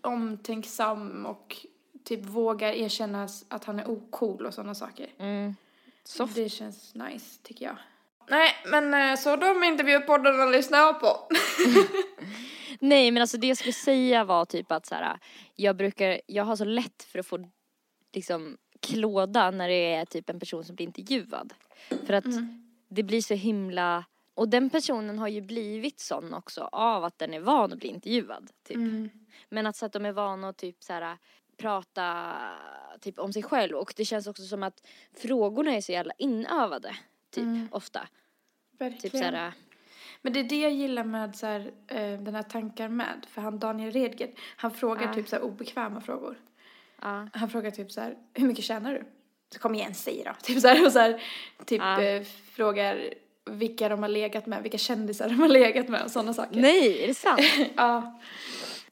[0.00, 1.56] omtänksam och
[2.04, 5.08] typ vågar erkänna att han är ocool och sådana saker.
[5.18, 5.54] Mm.
[6.04, 6.34] Soft.
[6.34, 7.76] Det känns nice tycker jag.
[8.28, 11.06] Nej, men eh, så de intervjupoddarna lyssnar jag på.
[12.80, 15.18] Nej men alltså det jag skulle säga var typ att så här,
[15.54, 17.48] jag brukar, jag har så lätt för att få
[18.12, 21.54] liksom klåda när det är typ en person som blir intervjuad.
[22.06, 22.24] För att
[22.88, 24.04] det blir så himla,
[24.34, 27.88] och den personen har ju blivit sån också av att den är van att bli
[27.88, 28.50] intervjuad.
[28.64, 28.76] Typ.
[28.76, 29.08] Mm.
[29.48, 31.18] Men att så att de är vana att typ så här
[31.56, 32.34] prata
[33.00, 36.96] typ om sig själv och det känns också som att frågorna är så jävla inövade.
[37.30, 37.68] Typ Mm.
[37.70, 38.08] ofta.
[38.78, 39.00] Verkligen.
[39.00, 39.52] Typ så här,
[40.26, 43.26] Men det är det jag gillar med så här, eh, den här tankar med.
[43.30, 45.14] För han Daniel Redgert, han frågar Ja.
[45.14, 46.36] typ så här obekväma frågor.
[47.02, 47.28] ja.
[47.32, 49.04] Han frågar typ så här, hur mycket tjänar du?
[49.52, 50.32] så kom igen säg då.
[50.42, 51.22] Typ så här och så här,
[51.64, 52.02] typ Ja.
[52.02, 52.22] eh,
[52.52, 53.14] frågar
[53.50, 56.60] vilka de har legat med, vilka kändisar de har legat med och sådana saker.
[56.60, 57.40] Nej, är det sant?
[57.76, 58.18] Ja,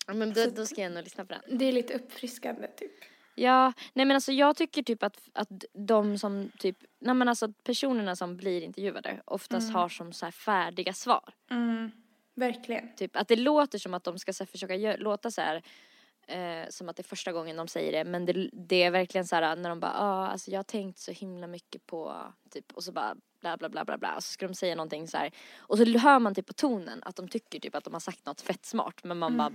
[0.07, 1.59] men då, då ska jag nog lyssna på den.
[1.59, 2.93] det är lite uppfriskande typ.
[3.35, 7.53] Ja, nej men alltså jag tycker typ att, att de som typ, nej men alltså
[7.53, 11.35] personerna som blir intervjuade oftast har som så här färdiga svar.
[11.51, 11.91] Mm,
[12.35, 12.95] verkligen.
[12.95, 15.63] Typ att det låter som att de ska så försöka gö- låta så här
[16.27, 19.27] eh, som att det är första gången de säger det men det, det är verkligen
[19.27, 22.17] så här när de bara ja ah, alltså jag har tänkt så himla mycket på
[22.51, 25.09] typ och så bara bla bla bla bla bla och så ska de säga någonting
[25.09, 27.93] så här och så hör man typ på tonen att de tycker typ att de
[27.93, 29.53] har sagt något fett smart men man bara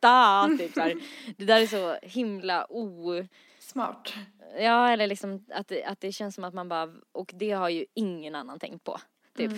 [0.00, 0.94] da typ så här.
[1.36, 3.12] det där är så himla o
[3.58, 4.14] Smart.
[4.58, 7.68] Ja, eller liksom att det, att det känns som att man bara, och det har
[7.68, 8.98] ju ingen annan tänkt på.
[9.36, 9.52] Typ.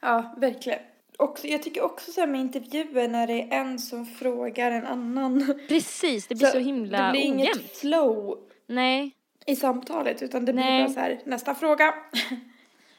[0.00, 0.78] Ja, verkligen.
[1.18, 4.86] Och jag tycker också så här med intervjuer när det är en som frågar en
[4.86, 5.58] annan.
[5.68, 7.70] Precis, det blir så, himla Det blir inget ojämnt.
[7.70, 9.10] flow Nej,
[9.46, 10.64] i samtalet utan det Nej.
[10.64, 11.94] blir bara så här nästa fråga.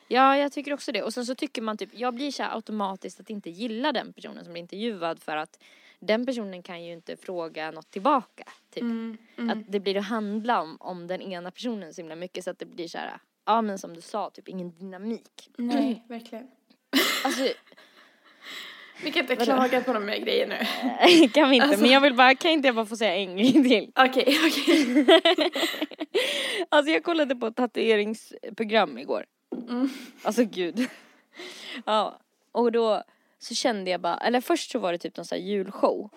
[0.10, 1.03] ja jag tycker också det.
[1.03, 4.14] Och sen så tycker man typ, jag blir så här automatiskt att inte gilla den
[4.14, 5.60] personen som blir intervjuad för att
[5.99, 8.43] den personen kan ju inte fråga något tillbaka.
[8.74, 8.84] Typ.
[9.51, 12.60] Att det blir att handla om, om den ena personen så himla mycket så att
[12.60, 15.49] det blir så här, ja men som du sa, typ ingen dynamik.
[15.57, 16.47] Nej, verkligen.
[17.24, 17.43] Alltså,
[19.03, 19.45] Vi kan inte Vadå?
[19.45, 20.55] klaga på de här grejerna
[21.05, 21.28] nu.
[21.34, 23.38] kan vi inte, Alltså- men jag vill bara, kan inte jag bara få säga en
[23.38, 23.91] grej till?
[23.99, 25.05] Okej, okej.
[26.70, 29.26] Alltså jag kollade på ett tatueringsprogram igår.
[29.51, 29.89] Mm.
[30.23, 30.87] Alltså gud.
[31.85, 32.19] Ja,
[32.51, 33.03] och då
[33.39, 36.09] så kände jag bara, eller först så var det typ någon sån här julshow.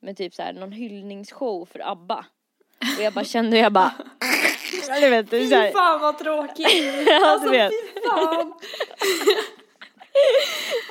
[0.00, 2.26] Med typ så här någon hyllningsshow för ABBA.
[2.98, 3.94] Och jag bara kände, jag bara,
[5.00, 6.68] du vet, det är så Fy fan vad tråkigt.
[7.06, 7.70] ja, Alltså fy
[8.08, 8.52] fan.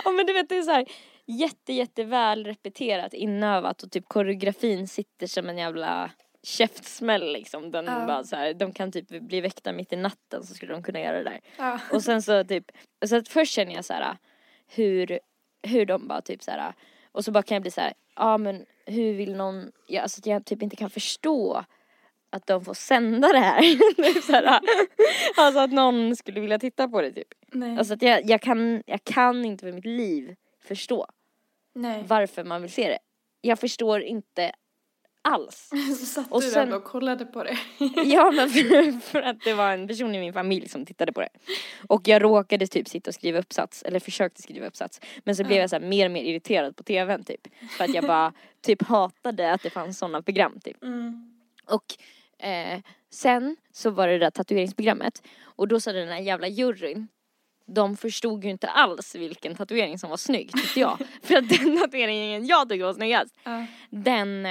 [0.05, 0.85] Ja men du vet det är så här
[1.25, 6.11] jätte jätte väl repeterat, inövat och typ koreografin sitter som en jävla
[6.45, 7.71] käftsmäll liksom.
[7.71, 8.05] Den Ja.
[8.07, 10.99] bara så här, de kan typ bli väckta mitt i natten så skulle de kunna
[10.99, 11.39] göra det där.
[11.57, 11.79] Ja.
[11.91, 12.71] Och sen så typ,
[13.05, 14.17] så att först känner jag så här
[14.67, 15.19] hur,
[15.63, 16.73] hur de bara typ så här
[17.11, 20.19] och så bara kan jag bli så här, ja men hur vill någon, ja, alltså
[20.19, 21.65] att jag typ inte kan förstå
[22.29, 23.61] att de får sända det här.
[24.21, 24.59] Så här
[25.37, 27.27] alltså att någon skulle vilja titta på det typ.
[27.51, 27.77] Nej.
[27.77, 31.07] Alltså att jag, jag, kan, jag kan inte för mitt liv förstå
[31.73, 32.03] Nej.
[32.07, 32.99] varför man vill se det.
[33.41, 34.51] Jag förstår inte
[35.25, 35.69] alls.
[35.99, 37.57] Så satt Och du sen- där och kollade på det.
[38.05, 41.21] Ja men för, för att det var en person i min familj som tittade på
[41.21, 41.29] det.
[41.87, 45.01] Och jag råkade typ sitta och skriva uppsats, eller försökte skriva uppsats.
[45.23, 47.47] Men så blev jag så här mer och mer irriterad på tvn typ.
[47.77, 50.83] För att jag bara typ hatade att det fanns sådana program typ.
[50.83, 51.31] Mm.
[51.65, 51.97] Och
[52.45, 52.79] eh,
[53.11, 55.23] sen så var det det där tatueringsprogrammet.
[55.43, 57.07] Och då sa den här jävla juryn.
[57.67, 60.97] De förstod ju inte alls vilken tatuering som var snygg tyckte jag.
[61.23, 63.35] För att den tatueringen jag tyckte var snyggast.
[63.43, 63.65] Ja.
[63.89, 64.47] Den,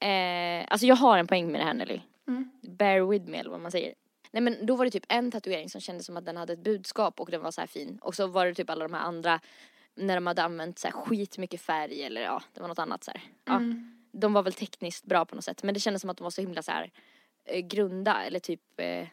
[0.00, 2.00] eh, alltså jag har en poäng med det här Nelly.
[2.28, 2.50] Mm.
[2.62, 3.94] Bear with me eller vad man säger.
[4.32, 6.64] Nej men då var det typ en tatuering som kändes som att den hade ett
[6.64, 7.98] budskap och den var så här fin.
[8.02, 9.40] Och så var det typ alla de här andra
[9.94, 13.10] när de hade använt så här skitmycket färg eller ja, det var något annat så
[13.10, 13.20] här.
[13.44, 13.96] Ja, Mm.
[14.12, 16.30] de var väl tekniskt bra på något sätt men det kändes som att de var
[16.30, 16.90] så himla så här
[17.44, 19.06] eh, grunda eller typ eh,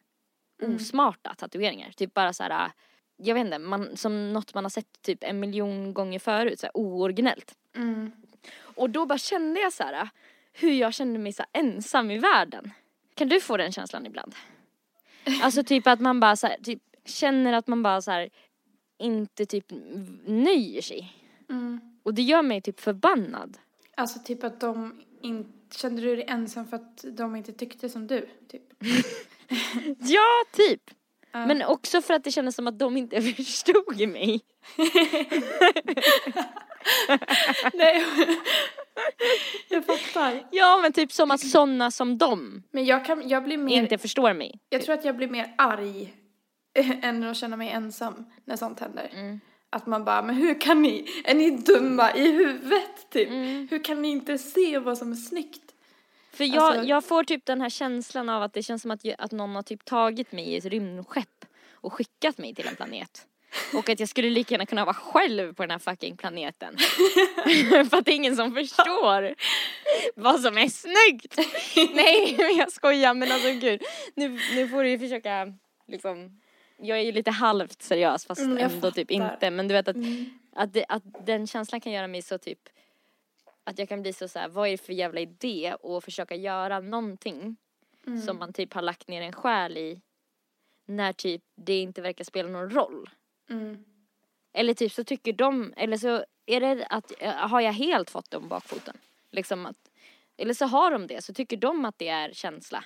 [0.61, 1.91] osmarta tatueringar.
[1.91, 2.71] Typ bara så här,
[3.17, 6.65] jag vet inte, man, som något man har sett typ en miljon gånger förut, så
[6.65, 7.55] här ooriginellt.
[7.75, 8.11] Mm.
[8.59, 10.09] Och då bara kände jag så här
[10.59, 12.71] hur jag kände mig så ensam i världen.
[13.15, 14.35] Kan du få den känslan ibland?
[15.41, 18.29] Alltså typ att man bara så här, typ känner att man bara så här
[18.97, 19.65] inte typ
[20.25, 21.13] nöjer sig.
[21.49, 21.79] Mm.
[22.03, 23.57] Och det gör mig typ förbannad.
[23.95, 28.07] Alltså typ att de inte, kände du dig ensam för att de inte tyckte som
[28.07, 28.29] du?
[28.51, 28.63] Typ.
[29.99, 30.81] Ja, typ.
[31.31, 31.45] Ja.
[31.45, 34.41] Men också för att det kändes som att de inte förstod mig.
[37.73, 38.05] Nej.
[39.69, 40.47] jag fattar.
[40.51, 43.97] Ja, men typ som att sådana som dem Men jag kan, jag blir mer, inte
[43.97, 44.59] förstår mig.
[44.69, 46.13] jag tror att jag blir mer arg
[47.03, 49.09] än att känna mig ensam när sånt händer.
[49.13, 49.39] Mm.
[49.69, 53.29] Att man bara, men hur kan ni, är ni dumma i huvudet typ?
[53.29, 53.67] Mm.
[53.71, 55.73] Hur kan ni inte se vad som är snyggt?
[56.31, 59.01] För jag, Alltså- jag får typ den här känslan av att det känns som att,
[59.17, 63.27] att någon har typ tagit mig i ett rymdskepp och skickat mig till en planet.
[63.73, 66.77] Och att jag skulle lika gärna kunna vara själv på den här fucking planeten.
[67.89, 69.35] För att det är ingen som förstår
[70.15, 71.35] vad som är snyggt.
[71.95, 73.81] Nej men jag skojar men alltså gud.
[74.15, 75.53] Nu, nu får du ju försöka
[75.87, 76.41] liksom.
[76.81, 79.33] Jag är ju lite halvt seriös fast Mm, ändå typ fattar.
[79.33, 79.49] inte.
[79.51, 80.39] Men du vet att, Mm.
[80.55, 82.59] att, det, att den känslan kan göra mig så typ.
[83.63, 86.35] Att jag kan bli så, så här, vad är det för jävla idé att försöka
[86.35, 87.57] göra någonting
[88.07, 88.21] Mm.
[88.21, 90.01] som man typ har lagt ner en själ i.
[90.85, 93.09] När typ det inte verkar spela någon roll.
[93.49, 93.83] Mm.
[94.53, 98.31] Eller typ så tycker de, eller så är det att, eh, har jag helt fått
[98.31, 98.97] dem bakfoten?
[99.31, 99.91] Liksom att,
[100.37, 102.83] eller så har de det, så tycker de att det är känsla.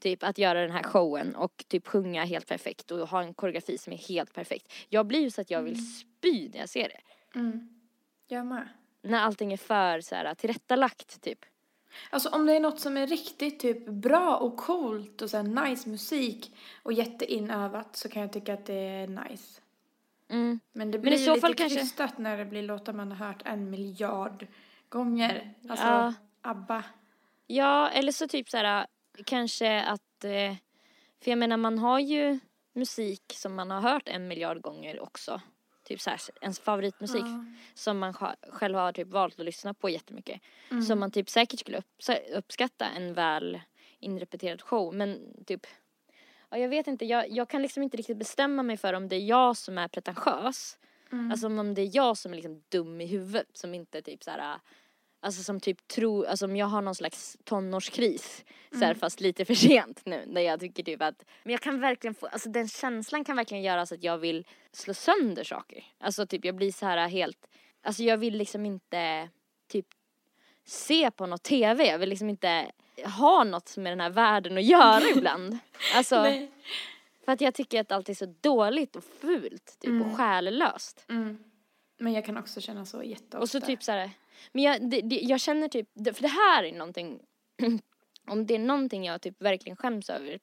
[0.00, 3.78] Typ att göra den här showen och typ sjunga helt perfekt och ha en koreografi
[3.78, 4.72] som är helt perfekt.
[4.88, 7.38] Jag blir ju så att jag vill spy när jag ser det.
[7.38, 7.68] Mm.
[8.26, 8.68] Jag med.
[9.02, 11.38] När allting är för så här tillrättalagt typ.
[12.10, 15.88] Alltså om det är något som är riktigt typ bra och coolt och så nice
[15.88, 19.60] musik och jätteinövat så kan jag tycka att det är nice.
[20.30, 20.60] Mm.
[20.72, 23.12] Men det Men blir i så lite fall kanske- krystat när det blir låtar man
[23.12, 24.46] har hört en miljard
[24.88, 25.54] gånger.
[25.68, 26.14] Alltså Ja.
[26.42, 26.84] ABBA.
[27.46, 28.86] Ja, eller så typ så här
[29.26, 30.54] kanske att, eh,
[31.22, 32.38] för jag menar man har ju
[32.72, 35.40] musik som man har hört en miljard gånger också.
[35.84, 37.44] Typ så här, ens favoritmusik Ja.
[37.74, 40.40] som man sj- själv har typ valt att lyssna på jättemycket.
[40.70, 40.82] Mm.
[40.82, 43.60] Som man typ säkert skulle upps- uppskatta en väl
[43.98, 44.94] inrepeterad show.
[44.94, 45.66] Men typ,
[46.50, 49.16] ja, jag vet inte, jag, jag kan liksom inte riktigt bestämma mig för om det
[49.16, 50.78] är jag som är pretentiös.
[51.12, 51.30] Mm.
[51.30, 54.30] Alltså om det är jag som är liksom dum i huvudet som inte typ så
[54.30, 54.60] här.
[55.22, 59.44] Alltså som typ tror, alltså om jag har någon slags tonårskris så här, fast lite
[59.44, 62.68] för sent nu när jag tycker typ att, men jag kan verkligen få, alltså den
[62.68, 65.84] känslan kan verkligen göra så att jag vill slå sönder saker.
[65.98, 67.46] Alltså typ jag blir så här helt,
[67.82, 69.28] alltså jag vill liksom inte
[69.68, 69.86] typ
[70.64, 72.72] se på något tv, jag vill liksom inte
[73.04, 75.58] ha något med den här världen att göra ibland.
[75.94, 76.50] Alltså Nej.
[77.24, 81.04] för att jag tycker att allt är så dåligt och fult typ och själlöst.
[81.08, 81.38] Mm.
[81.98, 83.38] Men jag kan också känna så jätteofta.
[83.38, 84.10] Och så typ så här,
[84.52, 87.20] men jag, det, det, jag känner typ, för det här är någonting,
[88.26, 90.38] om det är någonting jag typ verkligen skäms över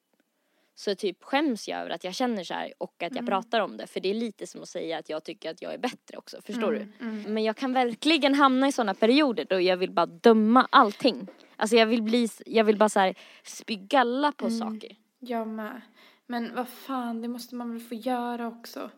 [0.80, 3.78] så typ skäms jag över att jag känner så här och att jag pratar om
[3.78, 6.18] det för det är lite som att säga att jag tycker att jag är bättre
[6.18, 7.05] också, förstår du?
[7.30, 11.28] Men jag kan verkligen hamna i sådana perioder då jag vill bara döma allting.
[11.58, 14.95] Alltså jag vill bli, jag vill bara så här spy galla på saker.
[15.20, 15.82] Jag med.
[16.26, 18.89] Men vad fan, det måste man väl få göra också.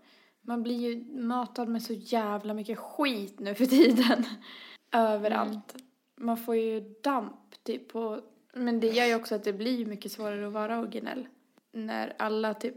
[0.41, 4.25] Man blir ju matad med så jävla mycket skit nu för tiden.
[4.91, 5.75] Överallt.
[6.17, 8.21] Man får ju damp typ på...
[8.53, 11.27] Men det gör ju också att det blir mycket svårare att vara originell.
[11.71, 12.75] När alla typ...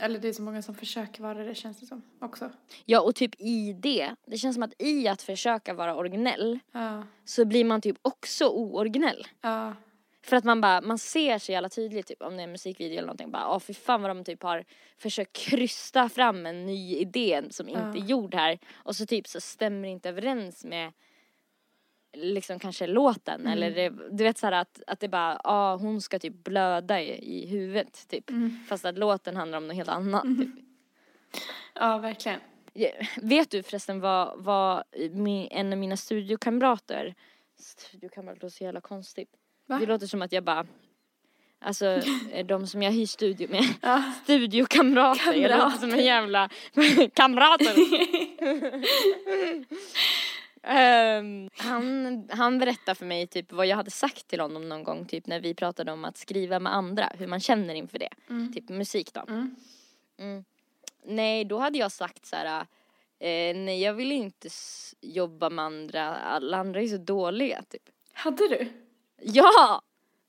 [0.00, 2.50] Eller det är så många som försöker vara det känns det som också.
[2.84, 7.02] Ja och typ i det, det känns som att i att försöka vara originell Ja.
[7.24, 9.26] så blir man typ också ooriginell.
[9.40, 9.74] Ja.
[10.22, 12.92] För att man bara, man ser så jävla tydligt typ om det är en musikvideo
[12.92, 14.64] eller någonting bara, åh fy fan vad de typ har
[14.98, 19.40] försökt krysta fram en ny idé som inte är gjord här och så typ så
[19.40, 20.92] stämmer det inte överens med
[22.16, 26.18] liksom kanske låten eller det, du vet såhär att, att det bara, ja hon ska
[26.18, 28.24] typ blöda i, i huvudet typ.
[28.68, 30.50] Fast att låten handlar om något helt annat typ.
[31.74, 32.40] ja, verkligen.
[33.22, 37.14] Vet du förresten vad, vad min, en av mina studiokamrater,
[37.58, 39.30] studiokamrater låter så jävla konstigt.
[39.66, 39.78] Va?
[39.78, 40.66] Det låter som att jag bara,
[41.60, 42.00] alltså
[42.46, 44.02] de som jag hyr studio med, Ja.
[44.24, 45.78] studiokamrater, jag låter Kamrater.
[45.78, 46.48] som en jävla
[47.14, 47.74] kamrater.
[50.68, 55.06] Ehm, han, han berättade för mig typ vad jag hade sagt till honom någon gång
[55.06, 58.08] typ när vi pratade om att skriva med andra, hur man känner inför det.
[58.54, 59.20] Typ musik då.
[59.28, 59.56] Mm.
[60.18, 60.44] Mm.
[61.04, 62.60] Nej, då hade jag sagt så här.
[63.18, 64.48] Eh, nej, jag vill inte
[65.00, 66.16] jobba med andra.
[66.16, 67.82] Alla andra är så dåliga, typ.
[68.12, 68.68] Hade du?
[69.22, 69.82] Ja!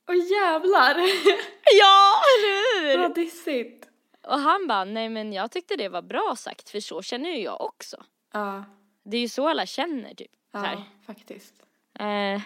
[0.09, 0.95] Åh jävlar!
[1.79, 3.15] Ja, eller Vad hur?
[3.23, 3.88] dissigt.
[4.23, 7.41] Och han bara, nej men jag tyckte det var bra sagt, för så känner ju
[7.41, 8.03] jag också.
[8.33, 8.63] Ja,
[9.10, 10.32] Det är ju så alla känner, typ.
[10.51, 10.74] Så här.
[10.74, 11.53] ja faktiskt.
[11.99, 12.41] Eh,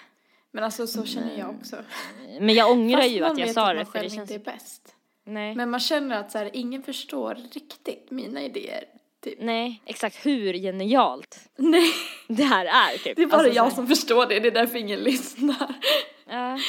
[0.52, 1.76] Men alltså så känner jag också.
[2.40, 4.00] men jag ångrar Fast ju man att jag vet sa att det, man för det
[4.00, 4.32] själv känns...
[4.32, 4.96] inte är bäst.
[5.24, 5.56] Nej.
[5.56, 8.84] Men man känner att så här, ingen förstår riktigt mina idéer.
[9.24, 9.38] Typ.
[9.40, 11.94] nej, exakt hur genialt Nej,
[12.28, 13.16] det här är, typ.
[13.16, 14.40] det är bara Alltså, så jag som förstår det.
[14.40, 15.74] Det är därför ingen lyssnar.
[16.26, 16.60] Ja.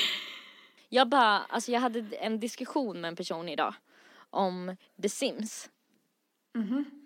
[0.89, 3.75] Jag bara, alltså jag hade en diskussion med en person idag
[4.31, 5.71] om The Sims.
[6.55, 7.02] Mhm.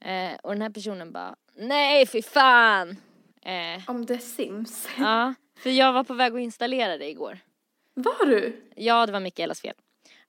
[0.00, 2.96] Eh, och den här personen bara, nej fy fan!
[3.42, 4.88] Eh, Om The Sims.
[4.98, 7.38] ja, för jag var på väg att installera det igår.
[7.94, 8.62] Var du?
[8.76, 9.74] Ja, det var Mikaelas fel.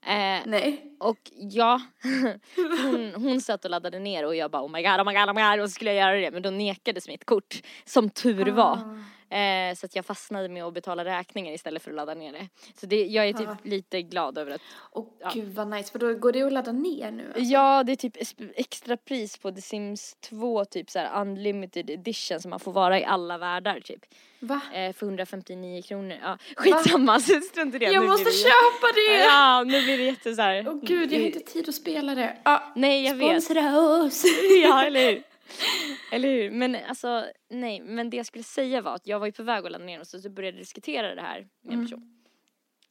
[0.05, 0.95] Eh, Nej.
[0.99, 1.82] och ja,
[2.84, 5.30] hon, hon satt och laddade ner och jag bara oh my god, oh my god,
[5.30, 8.09] oh my god och så skulle jag göra det men då nekades mitt kort som
[8.09, 8.74] tur var.
[8.74, 8.97] Ah.
[9.32, 12.47] Eh, så att jag fastnade med att betala räkningen istället för att ladda ner det.
[12.80, 13.57] Så det, jag är typ Ja.
[13.63, 14.61] lite glad över att
[14.91, 15.32] Och Ja.
[15.34, 15.91] gud vad nice.
[15.91, 17.39] För då går det att ladda ner nu alltså.
[17.41, 18.17] Ja, det är typ
[18.55, 22.99] extra pris på The Sims 2, typ så här unlimited edition som man får vara
[22.99, 24.01] i alla världar typ.
[24.39, 24.61] Va?
[24.73, 26.17] Eh, för 150 kronor.
[26.21, 27.19] Ja, skitsamma,
[27.51, 27.86] strunt i det.
[27.86, 29.17] Jag Nu måste det- köpa det!
[29.25, 30.65] Ja, nu blir det jätte så här.
[30.67, 32.38] Åh gud, jag har inte tid att spela det.
[32.43, 33.43] Ja, Nej, jag vet.
[33.43, 34.23] sponsra oss!
[34.63, 35.23] ja, eller hur?
[36.12, 36.52] Eller hur?
[36.52, 39.66] Men alltså, nej, men det jag skulle säga var att jag var ju på väg
[39.66, 42.26] att ladda ner och så, så började jag diskutera det här med en person.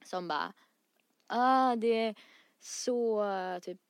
[0.05, 0.53] Som bara,
[1.27, 2.15] ah, det är
[2.61, 3.25] så,
[3.63, 3.81] typ,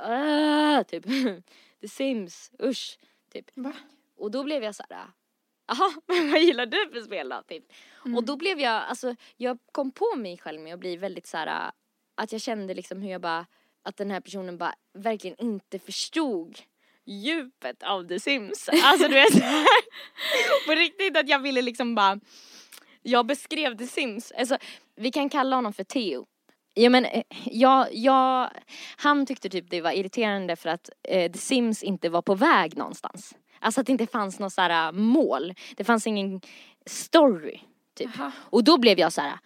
[0.00, 1.04] ah, typ,
[1.80, 2.98] The Sims, usch,
[3.32, 3.50] typ.
[3.54, 3.72] Va?
[4.16, 5.06] Och då blev jag så här,
[6.06, 7.42] men vad gillar du för spel då?
[7.48, 7.72] Typ.
[8.04, 8.16] Mm.
[8.16, 11.36] Och då blev jag, alltså jag kom på mig själv med att bli väldigt så
[11.36, 11.70] här
[12.14, 13.46] att jag kände liksom hur jag bara,
[13.82, 16.58] att den här personen bara verkligen inte förstod
[17.06, 18.68] djupet av The Sims.
[18.82, 19.32] Alltså du vet,
[20.66, 22.20] på riktigt att jag ville liksom bara,
[23.02, 24.58] jag beskrev The Sims, alltså
[24.96, 26.26] vi kan kalla honom för Theo.
[26.74, 28.50] Ja men eh, jag, jag,
[28.96, 32.76] han tyckte typ det var irriterande för att eh, The Sims inte var på väg
[32.76, 33.34] någonstans.
[33.60, 35.54] Alltså att det inte fanns något såhär mål.
[35.76, 36.40] Det fanns ingen
[36.86, 37.60] story.
[37.94, 38.10] Typ.
[38.32, 39.38] Och då blev jag så här.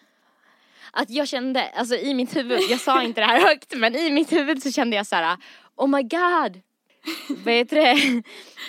[0.93, 4.11] Att jag kände, alltså i mitt huvud, jag sa inte det här högt men i
[4.11, 5.37] mitt huvud så kände jag så här.
[5.77, 6.63] Oh my god.
[7.45, 8.23] Vad heter det?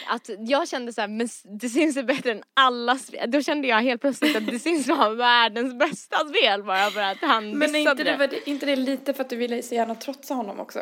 [0.08, 1.28] Att jag kände så här, men
[1.62, 3.32] det Sims är bättre än alla spel.
[3.32, 7.18] Då kände jag helt plötsligt att det Sims var världens bästa spel bara för att
[7.22, 10.34] han Men inte det, det inte det lite för att du ville så gärna trotsa
[10.34, 10.80] honom också?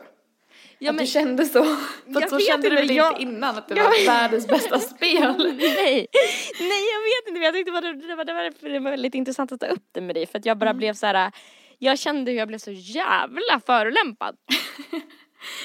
[0.82, 1.64] Ja, att men, du kände så?
[2.14, 5.56] För så kände du väl jag- inte innan att det var världens bästa spel?
[5.58, 6.08] nej,
[6.60, 9.16] nej jag vet inte jag tyckte bara det, det, var, det, var, det var väldigt
[9.16, 11.32] intressant att ta upp det med dig för att jag bara blev så här.
[11.78, 14.36] Jag kände hur jag blev så jävla förolämpad.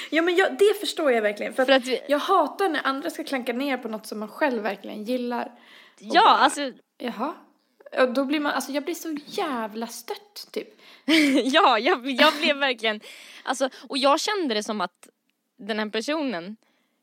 [0.09, 1.53] Ja men jag, det förstår jag verkligen.
[1.53, 4.29] För, För att vi, jag hatar när andra ska klanka ner på något som man
[4.29, 5.51] själv verkligen gillar.
[5.99, 7.33] ja alltså Jaha.
[7.99, 10.67] Och då blir man, alltså jag blir så jävla stött typ.
[11.43, 13.01] ja, jag, jag blev verkligen,
[13.43, 15.07] alltså, och jag kände det som att
[15.57, 16.57] den här personen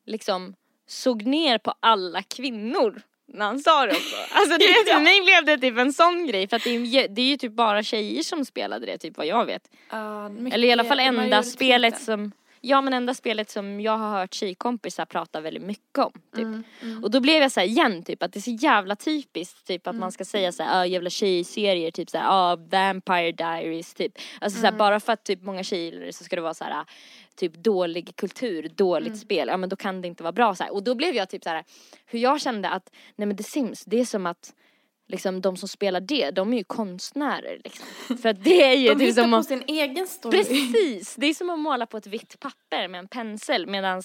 [0.06, 0.54] liksom
[0.86, 4.16] såg ner på alla kvinnor när han sa det också.
[4.30, 4.56] Alltså
[4.86, 4.94] Ja.
[4.94, 7.36] för mig blev det typ en sån grej för att det är, det är ju
[7.36, 9.62] typ bara tjejer som spelade det typ vad jag vet.
[9.92, 12.32] Uh, mycket- Eller i alla fall enda spelet som,
[12.64, 16.12] ja men enda spelet som jag har hört tjejkompisar prata väldigt mycket om.
[16.12, 16.44] Typ.
[16.44, 17.04] Mm, mm.
[17.04, 19.86] Och då blev jag så här igen typ att det är så jävla typiskt typ
[19.86, 23.94] att man ska säga så här, ah, jävla tjejserier typ så här, ah, Vampire Diaries
[23.94, 24.12] typ.
[24.40, 26.84] Alltså så här, bara för att typ många tjejer så ska det vara så här
[27.36, 30.72] typ dålig kultur, dåligt spel, ja men då kan det inte vara bra så här.
[30.72, 31.64] Och då blev jag typ så här
[32.06, 34.52] hur jag kände att, nej men The Sims, det är som att
[35.08, 37.86] liksom de som spelar det, de är ju konstnärer liksom.
[38.22, 40.38] För att det är ju De hittar på att sin egen story.
[40.38, 44.02] Precis, det är som att måla på ett vitt papper med en pensel medan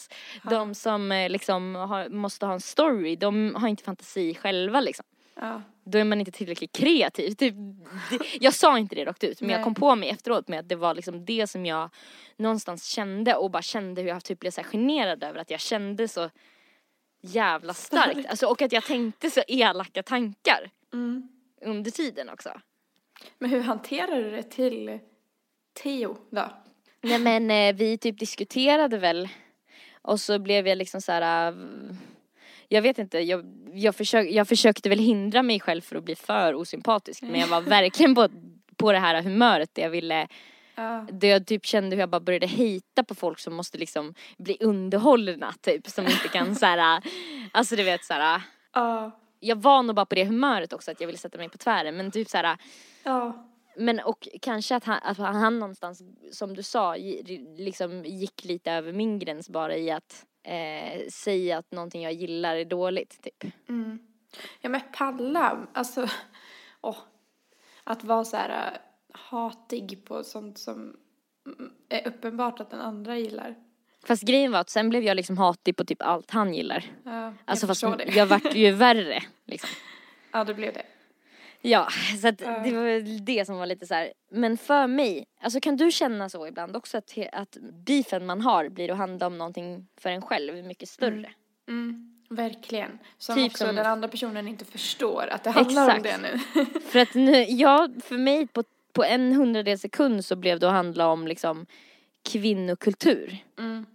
[0.49, 5.05] de som eh, liksom har, måste ha en story, de har inte fantasi själva liksom.
[5.39, 5.61] Ja.
[5.83, 7.31] Då är man inte tillräckligt kreativ.
[7.31, 7.55] Typ,
[8.09, 9.63] det, jag sa inte det rakt ut men jag Nej.
[9.63, 11.89] kom på mig efteråt med att det var liksom det som jag
[12.37, 16.07] någonstans kände och bara kände hur jag typ blev så generad över att jag kände
[16.07, 16.29] så
[17.21, 18.11] jävla starkt.
[18.11, 18.29] Starkt.
[18.29, 21.27] Alltså, och att jag tänkte så elaka tankar Mm.
[21.61, 22.49] under tiden också.
[23.39, 24.99] Men hur hanterar du det till
[25.83, 26.49] Theo då?
[27.01, 29.29] Nej men eh, vi typ diskuterade väl
[30.01, 31.51] och så blev jag liksom så här.
[31.51, 31.57] äh,
[32.67, 36.15] jag vet inte, jag, jag, försök, jag försökte väl hindra mig själv för att bli
[36.15, 38.27] för osympatisk men jag var verkligen på,
[38.75, 40.27] på det här humöret där jag ville,
[40.79, 41.05] Ja.
[41.11, 44.57] där jag typ kände hur jag bara började hejta på folk som måste liksom bli
[44.59, 46.97] underhållna typ som inte kan så här.
[46.97, 47.03] äh,
[47.51, 48.41] alltså du vet så här.
[48.73, 49.11] Ja.
[49.39, 51.97] Jag var nog bara på det humöret också att jag ville sätta mig på tvären
[51.97, 52.57] men typ så här.
[53.03, 53.47] Ja.
[53.75, 56.95] Men och kanske att han, att han någonstans, som du sa,
[57.57, 62.55] liksom gick lite över min gräns bara i att eh, säga att någonting jag gillar
[62.55, 63.53] är dåligt, typ.
[63.69, 63.99] Mm.
[64.61, 66.07] Ja men palla, alltså,
[66.81, 66.97] åh,
[67.83, 68.79] att vara så här äh,
[69.11, 70.97] hatig på sånt som
[71.45, 73.55] mm, är uppenbart att den andra gillar.
[74.07, 76.85] Fast grejen var att sen blev jag liksom hatig på typ allt han gillar.
[77.03, 78.11] Ja, Alltså jag fast förstår det.
[78.15, 79.69] jag vart ju värre, liksom.
[80.31, 80.81] Ja, det blev det.
[81.61, 81.87] Ja,
[82.21, 82.59] så att Ja.
[82.59, 84.13] det var det som var lite så här.
[84.31, 88.69] Men för mig, alltså kan du känna så ibland också att, att beefen man har
[88.69, 91.29] blir att handla om någonting för en själv mycket större?
[91.67, 92.99] Mm, verkligen.
[93.17, 96.03] Som Typ också som- den andra personen inte förstår att det handlar om Exakt.
[96.03, 96.61] det nu.
[96.91, 100.73] För att nu, ja, för mig på, på en hundradels sekund så blev det att
[100.73, 101.65] handla om liksom
[102.31, 103.37] kvinnokultur.
[103.59, 103.85] Mm.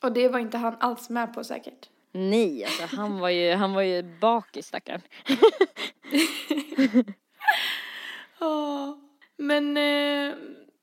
[0.00, 1.88] Och det var inte han alls med på säkert.
[2.12, 5.00] Nej, alltså han var ju, han var ju bakis stackarn.
[8.38, 8.98] Ja.
[9.36, 10.34] Men eh,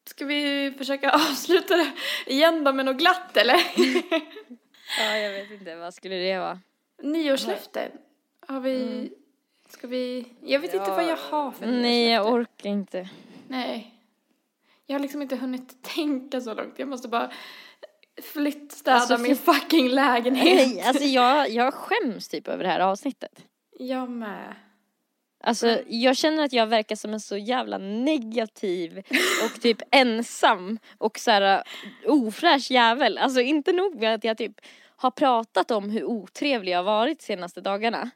[0.05, 1.91] ska vi försöka avsluta det
[2.25, 3.55] igen då med något glatt eller?
[4.99, 6.59] Ja, jag vet inte, vad skulle det vara?
[7.03, 7.91] Nyårslöften.
[8.47, 9.09] Har vi,
[9.69, 12.31] ska vi, jag vet inte vad jag har för Nej, jag nyårslöfte.
[12.51, 13.09] orkar inte.
[13.47, 13.93] Nej.
[14.85, 16.79] Jag har liksom inte hunnit tänka så långt.
[16.79, 17.31] Jag måste bara
[18.23, 20.67] flyttstäda Alltså, min fucking lägenhet.
[20.67, 23.43] Nej, alltså jag, jag skäms typ över det här avsnittet.
[23.79, 24.55] Jag med.
[25.43, 29.03] Alltså jag känner att jag verkar som en så jävla negativ
[29.45, 33.17] och typ ensam och så här uh, ofräsch jävel.
[33.17, 34.61] Alltså inte nog med att jag typ
[34.95, 38.09] har pratat om hur otrevlig jag varit de senaste dagarna.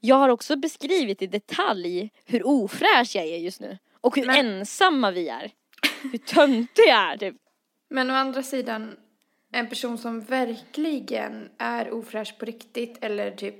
[0.00, 3.78] Jag har också beskrivit i detalj hur ofräsch jag är just nu.
[4.00, 5.50] Och hur Men- ensamma vi är.
[6.02, 7.34] Hur töntig jag är typ.
[7.88, 8.96] Men å andra sidan,
[9.52, 13.54] en person som verkligen är ofräsch på riktigt eller typ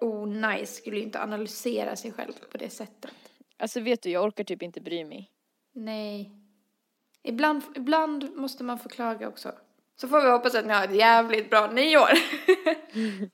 [0.00, 3.10] onajs skulle ju inte analysera sig själv på det sättet.
[3.56, 5.30] Alltså vet du, jag orkar typ inte bry mig.
[5.72, 6.30] Nej.
[7.22, 9.52] Ibland, ibland måste man få klaga också.
[9.96, 12.10] Så får vi hoppas att ni har ett jävligt bra nyår.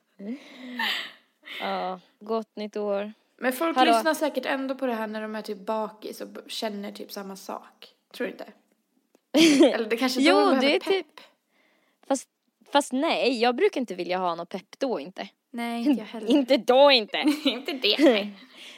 [1.61, 3.13] Ja, gott nytt år.
[3.37, 3.91] Men folk Hallå?
[3.91, 7.35] lyssnar säkert ändå på det här när de är typ bakis och känner typ samma
[7.35, 7.93] sak.
[8.13, 8.45] Tror du inte?
[9.75, 11.19] Eller det kanske Jo, då de det är typ-
[12.09, 12.29] Fast,
[12.71, 15.29] fast nej, jag brukar inte vilja ha något pepp då inte.
[15.51, 16.27] Nej, inte jag heller.
[16.37, 17.17] Inte då inte.
[17.45, 17.97] inte det.
[18.03, 18.33] Nej.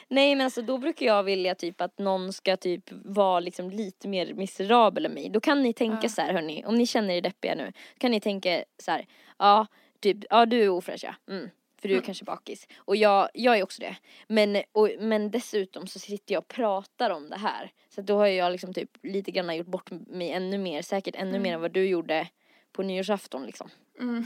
[0.08, 4.08] Nej men alltså då brukar jag vilja typ att någon ska typ vara liksom lite
[4.08, 5.28] mer miserabel än mig.
[5.30, 6.08] Då kan ni tänka Ja.
[6.08, 9.06] så här hörni, om ni känner er deppiga nu, kan ni tänka så här,
[9.38, 9.66] ja
[10.00, 11.14] typ, ja du är ofräsch ja.
[11.28, 11.50] Mm.
[11.80, 12.68] För du är kanske bakis.
[12.76, 13.96] Och jag, jag är också det.
[14.26, 17.70] Men, och, men dessutom så sitter jag och pratar om det här.
[17.94, 21.38] Så då har jag liksom typ lite grann gjort bort mig ännu mer, säkert ännu
[21.38, 22.28] mer än vad du gjorde
[22.72, 23.70] på nyårsafton liksom.
[24.00, 24.24] Mm.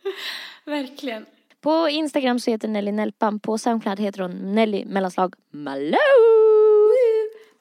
[0.64, 1.26] Verkligen.
[1.60, 5.98] På Instagram så heter Nelly Nelpan, på Soundcloud heter hon Nelly mellanslag Malou.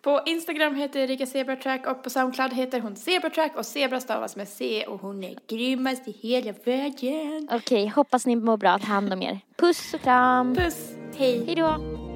[0.01, 4.47] På Instagram heter Erika Zebratrack och på Soundcloud heter hon Zebratrack och Zebra stavas med
[4.47, 7.49] C och hon är grymmast i hela världen.
[7.51, 8.79] Okej, hoppas ni mår bra.
[8.79, 9.39] Ta hand om er.
[9.57, 10.55] Puss och kram.
[10.55, 11.45] Puss, hej.
[11.45, 12.10] Hej då.